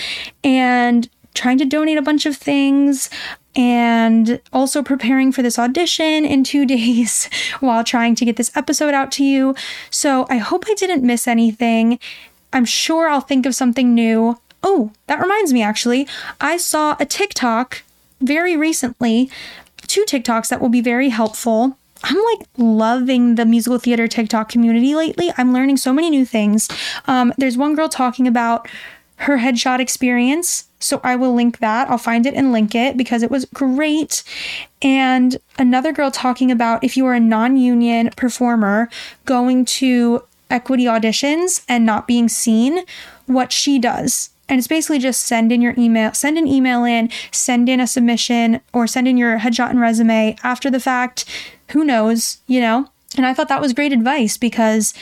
and 0.42 1.10
trying 1.34 1.58
to 1.58 1.66
donate 1.66 1.98
a 1.98 2.02
bunch 2.02 2.24
of 2.24 2.34
things 2.34 3.10
and 3.54 4.40
also 4.54 4.82
preparing 4.82 5.32
for 5.32 5.42
this 5.42 5.58
audition 5.58 6.24
in 6.24 6.44
two 6.44 6.64
days 6.76 7.28
while 7.60 7.84
trying 7.84 8.14
to 8.14 8.24
get 8.24 8.36
this 8.36 8.50
episode 8.56 8.94
out 8.94 9.12
to 9.12 9.24
you. 9.24 9.54
So 9.90 10.26
I 10.30 10.38
hope 10.38 10.64
I 10.66 10.72
didn't 10.72 11.06
miss 11.06 11.28
anything. 11.28 11.98
I'm 12.54 12.64
sure 12.64 13.06
I'll 13.06 13.20
think 13.20 13.44
of 13.44 13.54
something 13.54 13.94
new. 13.94 14.40
Oh, 14.62 14.92
that 15.08 15.20
reminds 15.20 15.52
me 15.52 15.62
actually, 15.62 16.08
I 16.40 16.56
saw 16.56 16.96
a 16.98 17.04
TikTok 17.04 17.82
very 18.22 18.56
recently, 18.56 19.30
two 19.86 20.06
TikToks 20.06 20.48
that 20.48 20.60
will 20.62 20.70
be 20.70 20.80
very 20.80 21.10
helpful. 21.10 21.76
I'm 22.04 22.16
like 22.16 22.48
loving 22.56 23.36
the 23.36 23.44
musical 23.44 23.78
theater 23.78 24.08
TikTok 24.08 24.48
community 24.48 24.94
lately. 24.94 25.32
I'm 25.36 25.52
learning 25.52 25.76
so 25.76 25.92
many 25.92 26.10
new 26.10 26.24
things. 26.24 26.68
Um, 27.06 27.32
there's 27.38 27.56
one 27.56 27.74
girl 27.74 27.88
talking 27.88 28.26
about 28.26 28.68
her 29.16 29.38
headshot 29.38 29.78
experience. 29.78 30.68
So 30.80 31.00
I 31.04 31.14
will 31.14 31.32
link 31.32 31.58
that. 31.58 31.88
I'll 31.88 31.98
find 31.98 32.26
it 32.26 32.34
and 32.34 32.50
link 32.50 32.74
it 32.74 32.96
because 32.96 33.22
it 33.22 33.30
was 33.30 33.44
great. 33.46 34.24
And 34.80 35.36
another 35.58 35.92
girl 35.92 36.10
talking 36.10 36.50
about 36.50 36.82
if 36.82 36.96
you 36.96 37.06
are 37.06 37.14
a 37.14 37.20
non 37.20 37.56
union 37.56 38.10
performer 38.16 38.90
going 39.24 39.64
to 39.66 40.24
equity 40.50 40.84
auditions 40.84 41.64
and 41.68 41.86
not 41.86 42.08
being 42.08 42.28
seen, 42.28 42.84
what 43.26 43.52
she 43.52 43.78
does. 43.78 44.30
And 44.48 44.58
it's 44.58 44.68
basically 44.68 44.98
just 44.98 45.22
send 45.22 45.52
in 45.52 45.62
your 45.62 45.74
email, 45.78 46.12
send 46.12 46.36
an 46.36 46.46
email 46.46 46.84
in, 46.84 47.10
send 47.30 47.68
in 47.68 47.80
a 47.80 47.86
submission, 47.86 48.60
or 48.74 48.86
send 48.86 49.08
in 49.08 49.16
your 49.16 49.38
headshot 49.38 49.70
and 49.70 49.80
resume 49.80 50.36
after 50.42 50.68
the 50.68 50.80
fact 50.80 51.24
who 51.72 51.84
knows, 51.84 52.38
you 52.46 52.60
know? 52.60 52.88
And 53.16 53.26
I 53.26 53.34
thought 53.34 53.48
that 53.48 53.60
was 53.60 53.72
great 53.72 53.92
advice 53.92 54.36
because 54.36 54.94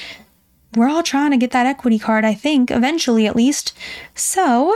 we're 0.74 0.88
all 0.88 1.02
trying 1.02 1.30
to 1.32 1.36
get 1.36 1.50
that 1.52 1.66
equity 1.66 1.98
card, 1.98 2.24
I 2.24 2.34
think, 2.34 2.70
eventually 2.70 3.26
at 3.26 3.36
least. 3.36 3.76
So 4.14 4.74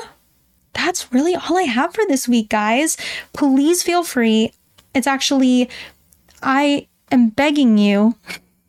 that's 0.73 1.13
really 1.13 1.35
all 1.35 1.57
I 1.57 1.63
have 1.63 1.95
for 1.95 2.05
this 2.07 2.29
week, 2.29 2.49
guys. 2.49 2.97
Please 3.33 3.83
feel 3.83 4.03
free. 4.03 4.53
It's 4.95 5.07
actually, 5.07 5.69
I 6.43 6.89
am 7.11 7.31
begging 7.31 7.79
you 7.79 8.17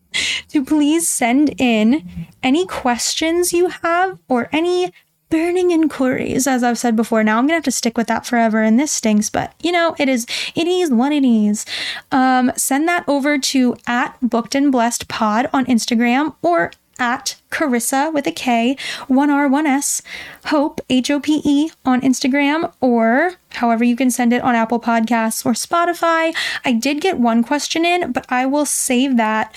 to 0.50 0.64
please 0.64 1.08
send 1.08 1.60
in 1.60 2.28
any 2.44 2.66
questions 2.66 3.54
you 3.54 3.70
have 3.70 4.20
or 4.28 4.50
any 4.52 4.92
burning 5.30 5.72
inquiries, 5.72 6.48
as 6.48 6.64
I've 6.64 6.78
said 6.78 6.96
before. 6.96 7.24
Now 7.24 7.38
I'm 7.38 7.46
gonna 7.46 7.56
have 7.56 7.64
to 7.64 7.72
stick 7.72 7.98
with 7.98 8.08
that 8.08 8.26
forever, 8.26 8.62
and 8.62 8.80
this 8.80 8.92
stinks, 8.92 9.30
but 9.30 9.54
you 9.62 9.72
know, 9.72 9.96
it 10.00 10.10
is 10.10 10.26
it 10.56 10.68
is 10.68 10.92
what 10.92 11.12
it 11.12 11.26
is. 11.26 11.66
Um, 12.12 12.52
send 12.56 12.88
that 12.88 13.04
over 13.08 13.38
to 13.38 13.76
at 13.88 14.18
booked 14.22 14.56
and 14.56 14.72
blessed 14.72 15.08
pod 15.08 15.50
on 15.54 15.66
Instagram 15.66 16.36
or 16.42 16.72
at 16.98 17.36
Karisa 17.52 18.14
with 18.14 18.26
a 18.28 18.32
K, 18.32 18.78
one 19.08 19.30
R, 19.30 19.48
one 19.48 19.68
S, 19.68 20.02
Hope, 20.46 20.80
H 20.90 21.12
O 21.12 21.20
P 21.20 21.42
E 21.44 21.72
on 21.84 22.02
Instagram, 22.02 22.72
or 22.80 23.34
however 23.56 23.84
you 23.84 23.96
can 23.96 24.10
send 24.10 24.34
it 24.34 24.42
on 24.42 24.56
Apple 24.56 24.80
Podcasts 24.80 25.46
or 25.46 25.52
Spotify. 25.52 26.36
I 26.64 26.72
did 26.72 27.02
get 27.02 27.20
one 27.20 27.44
question 27.44 27.86
in, 27.86 28.12
but 28.12 28.26
I 28.30 28.46
will 28.46 28.66
save 28.66 29.18
that 29.18 29.54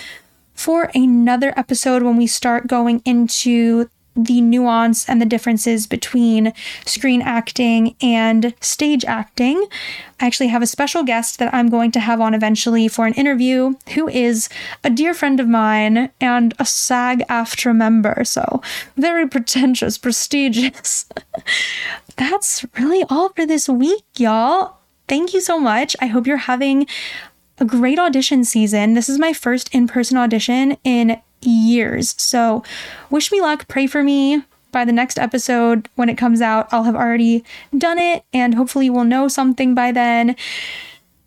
for 0.54 0.90
another 0.94 1.52
episode 1.56 2.02
when 2.02 2.16
we 2.16 2.26
start 2.26 2.66
going 2.66 3.00
into 3.04 3.88
the 4.18 4.40
nuance 4.40 5.08
and 5.08 5.20
the 5.20 5.26
differences 5.26 5.86
between 5.86 6.52
screen 6.84 7.22
acting 7.22 7.94
and 8.02 8.52
stage 8.60 9.04
acting. 9.04 9.64
I 10.20 10.26
actually 10.26 10.48
have 10.48 10.62
a 10.62 10.66
special 10.66 11.04
guest 11.04 11.38
that 11.38 11.54
I'm 11.54 11.68
going 11.68 11.92
to 11.92 12.00
have 12.00 12.20
on 12.20 12.34
eventually 12.34 12.88
for 12.88 13.06
an 13.06 13.14
interview 13.14 13.74
who 13.94 14.08
is 14.08 14.48
a 14.82 14.90
dear 14.90 15.14
friend 15.14 15.38
of 15.38 15.48
mine 15.48 16.10
and 16.20 16.54
a 16.58 16.64
SAG 16.64 17.22
AFTRA 17.28 17.74
member. 17.74 18.24
So, 18.24 18.60
very 18.96 19.28
pretentious, 19.28 19.96
prestigious. 20.08 21.06
That's 22.16 22.66
really 22.78 23.04
all 23.08 23.28
for 23.30 23.46
this 23.46 23.68
week, 23.68 24.04
y'all. 24.16 24.78
Thank 25.06 25.32
you 25.32 25.40
so 25.40 25.58
much. 25.58 25.96
I 26.00 26.06
hope 26.06 26.26
you're 26.26 26.36
having 26.36 26.86
a 27.60 27.64
great 27.64 27.98
audition 27.98 28.44
season. 28.44 28.94
This 28.94 29.08
is 29.08 29.18
my 29.18 29.32
first 29.32 29.74
in 29.74 29.88
person 29.88 30.16
audition 30.16 30.76
in 30.84 31.20
years. 31.42 32.14
So, 32.18 32.62
wish 33.10 33.30
me 33.32 33.40
luck, 33.40 33.68
pray 33.68 33.86
for 33.86 34.02
me. 34.02 34.42
By 34.70 34.84
the 34.84 34.92
next 34.92 35.18
episode, 35.18 35.88
when 35.94 36.10
it 36.10 36.18
comes 36.18 36.42
out, 36.42 36.68
I'll 36.70 36.84
have 36.84 36.94
already 36.94 37.42
done 37.76 37.98
it 37.98 38.24
and 38.34 38.54
hopefully 38.54 38.90
we'll 38.90 39.04
know 39.04 39.26
something 39.26 39.74
by 39.74 39.92
then. 39.92 40.36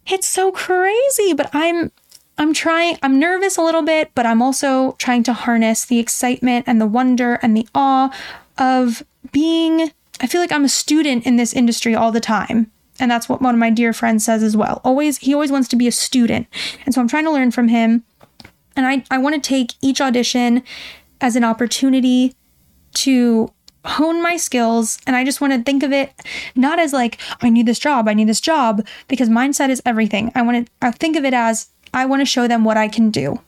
It's 0.05 0.27
so 0.27 0.51
crazy, 0.51 1.33
but 1.33 1.49
I'm 1.51 1.91
I'm 2.37 2.53
trying, 2.53 2.97
I'm 3.03 3.19
nervous 3.19 3.57
a 3.57 3.61
little 3.61 3.83
bit, 3.83 4.11
but 4.15 4.25
I'm 4.25 4.41
also 4.41 4.93
trying 4.93 5.21
to 5.23 5.33
harness 5.33 5.85
the 5.85 5.99
excitement 5.99 6.65
and 6.67 6.81
the 6.81 6.87
wonder 6.87 7.35
and 7.35 7.55
the 7.55 7.67
awe 7.75 8.09
of 8.57 9.03
being, 9.31 9.91
I 10.19 10.27
feel 10.27 10.41
like 10.41 10.51
I'm 10.51 10.65
a 10.65 10.69
student 10.69 11.25
in 11.27 11.35
this 11.35 11.53
industry 11.53 11.93
all 11.93 12.11
the 12.11 12.19
time. 12.19 12.71
And 12.99 13.11
that's 13.11 13.29
what 13.29 13.41
one 13.41 13.53
of 13.53 13.59
my 13.59 13.69
dear 13.69 13.93
friends 13.93 14.25
says 14.25 14.41
as 14.41 14.57
well. 14.57 14.81
Always, 14.83 15.19
he 15.19 15.33
always 15.33 15.51
wants 15.51 15.67
to 15.69 15.75
be 15.75 15.87
a 15.87 15.91
student. 15.91 16.47
And 16.85 16.95
so 16.95 17.01
I'm 17.01 17.07
trying 17.07 17.25
to 17.25 17.31
learn 17.31 17.51
from 17.51 17.67
him. 17.67 18.03
And 18.75 18.85
I, 18.85 19.03
I 19.11 19.17
want 19.17 19.35
to 19.35 19.41
take 19.41 19.73
each 19.81 20.01
audition 20.01 20.63
as 21.19 21.35
an 21.35 21.43
opportunity 21.43 22.35
to 22.95 23.51
hone 23.85 24.21
my 24.21 24.37
skills. 24.37 24.99
And 25.07 25.15
I 25.15 25.23
just 25.23 25.41
want 25.41 25.53
to 25.53 25.63
think 25.63 25.83
of 25.83 25.91
it 25.91 26.13
not 26.55 26.79
as 26.79 26.93
like, 26.93 27.19
I 27.41 27.49
need 27.49 27.65
this 27.65 27.79
job, 27.79 28.07
I 28.07 28.13
need 28.13 28.27
this 28.27 28.41
job, 28.41 28.85
because 29.07 29.29
mindset 29.29 29.69
is 29.69 29.81
everything. 29.85 30.31
I 30.35 30.41
want 30.41 30.65
to 30.65 30.71
I 30.81 30.91
think 30.91 31.15
of 31.15 31.25
it 31.25 31.33
as 31.33 31.69
I 31.93 32.05
want 32.05 32.21
to 32.21 32.25
show 32.25 32.47
them 32.47 32.63
what 32.63 32.77
I 32.77 32.87
can 32.87 33.09
do. 33.09 33.39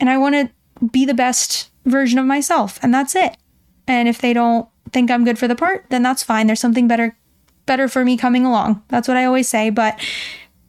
And 0.00 0.08
I 0.08 0.16
want 0.16 0.34
to 0.34 0.86
be 0.86 1.04
the 1.04 1.14
best 1.14 1.70
version 1.84 2.18
of 2.18 2.26
myself. 2.26 2.78
And 2.82 2.92
that's 2.92 3.14
it. 3.14 3.36
And 3.86 4.08
if 4.08 4.20
they 4.20 4.32
don't 4.32 4.68
think 4.92 5.10
I'm 5.10 5.24
good 5.24 5.38
for 5.38 5.48
the 5.48 5.56
part, 5.56 5.86
then 5.90 6.02
that's 6.02 6.22
fine. 6.22 6.46
There's 6.46 6.60
something 6.60 6.88
better 6.88 7.16
better 7.66 7.86
for 7.86 8.04
me 8.04 8.16
coming 8.16 8.46
along. 8.46 8.82
That's 8.88 9.08
what 9.08 9.16
I 9.18 9.26
always 9.26 9.48
say. 9.48 9.68
But 9.68 10.00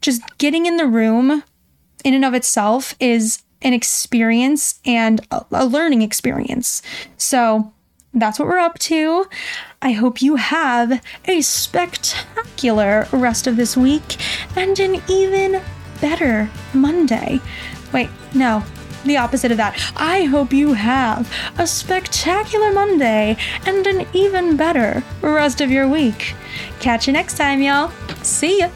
just 0.02 0.22
getting 0.38 0.66
in 0.66 0.78
the 0.78 0.86
room 0.86 1.44
in 2.04 2.14
and 2.14 2.26
of 2.26 2.34
itself 2.34 2.96
is 3.00 3.44
an 3.62 3.74
experience 3.74 4.80
and 4.86 5.22
a, 5.32 5.66
learning 5.66 6.02
experience. 6.02 6.82
So 7.18 7.74
that's 8.14 8.40
what 8.40 8.48
we're 8.48 8.60
up 8.60 8.80
to. 8.80 9.26
I 9.82 9.92
hope 9.92 10.22
you 10.22 10.36
have 10.38 11.04
a 11.26 11.42
spectacular 11.42 13.08
rest 13.12 13.48
of 13.48 13.56
this 13.56 13.78
week 13.78 14.18
and 14.56 14.80
an 14.80 15.02
even 15.08 15.62
better 16.02 16.50
Monday. 16.74 17.40
Wait, 17.94 18.10
no, 18.34 18.64
the 19.06 19.18
opposite 19.18 19.52
of 19.52 19.58
that. 19.58 19.80
I 19.96 20.24
hope 20.24 20.54
you 20.54 20.74
have 20.74 21.32
a 21.58 21.68
spectacular 21.68 22.72
Monday 22.72 23.38
and 23.66 23.86
an 23.86 24.08
even 24.14 24.58
better 24.58 25.04
rest 25.22 25.62
of 25.62 25.72
your 25.72 25.88
week. 25.88 26.36
Catch 26.80 27.08
you 27.08 27.14
next 27.14 27.38
time, 27.38 27.62
y'all. 27.62 27.92
See 28.24 28.60
ya. 28.60 28.70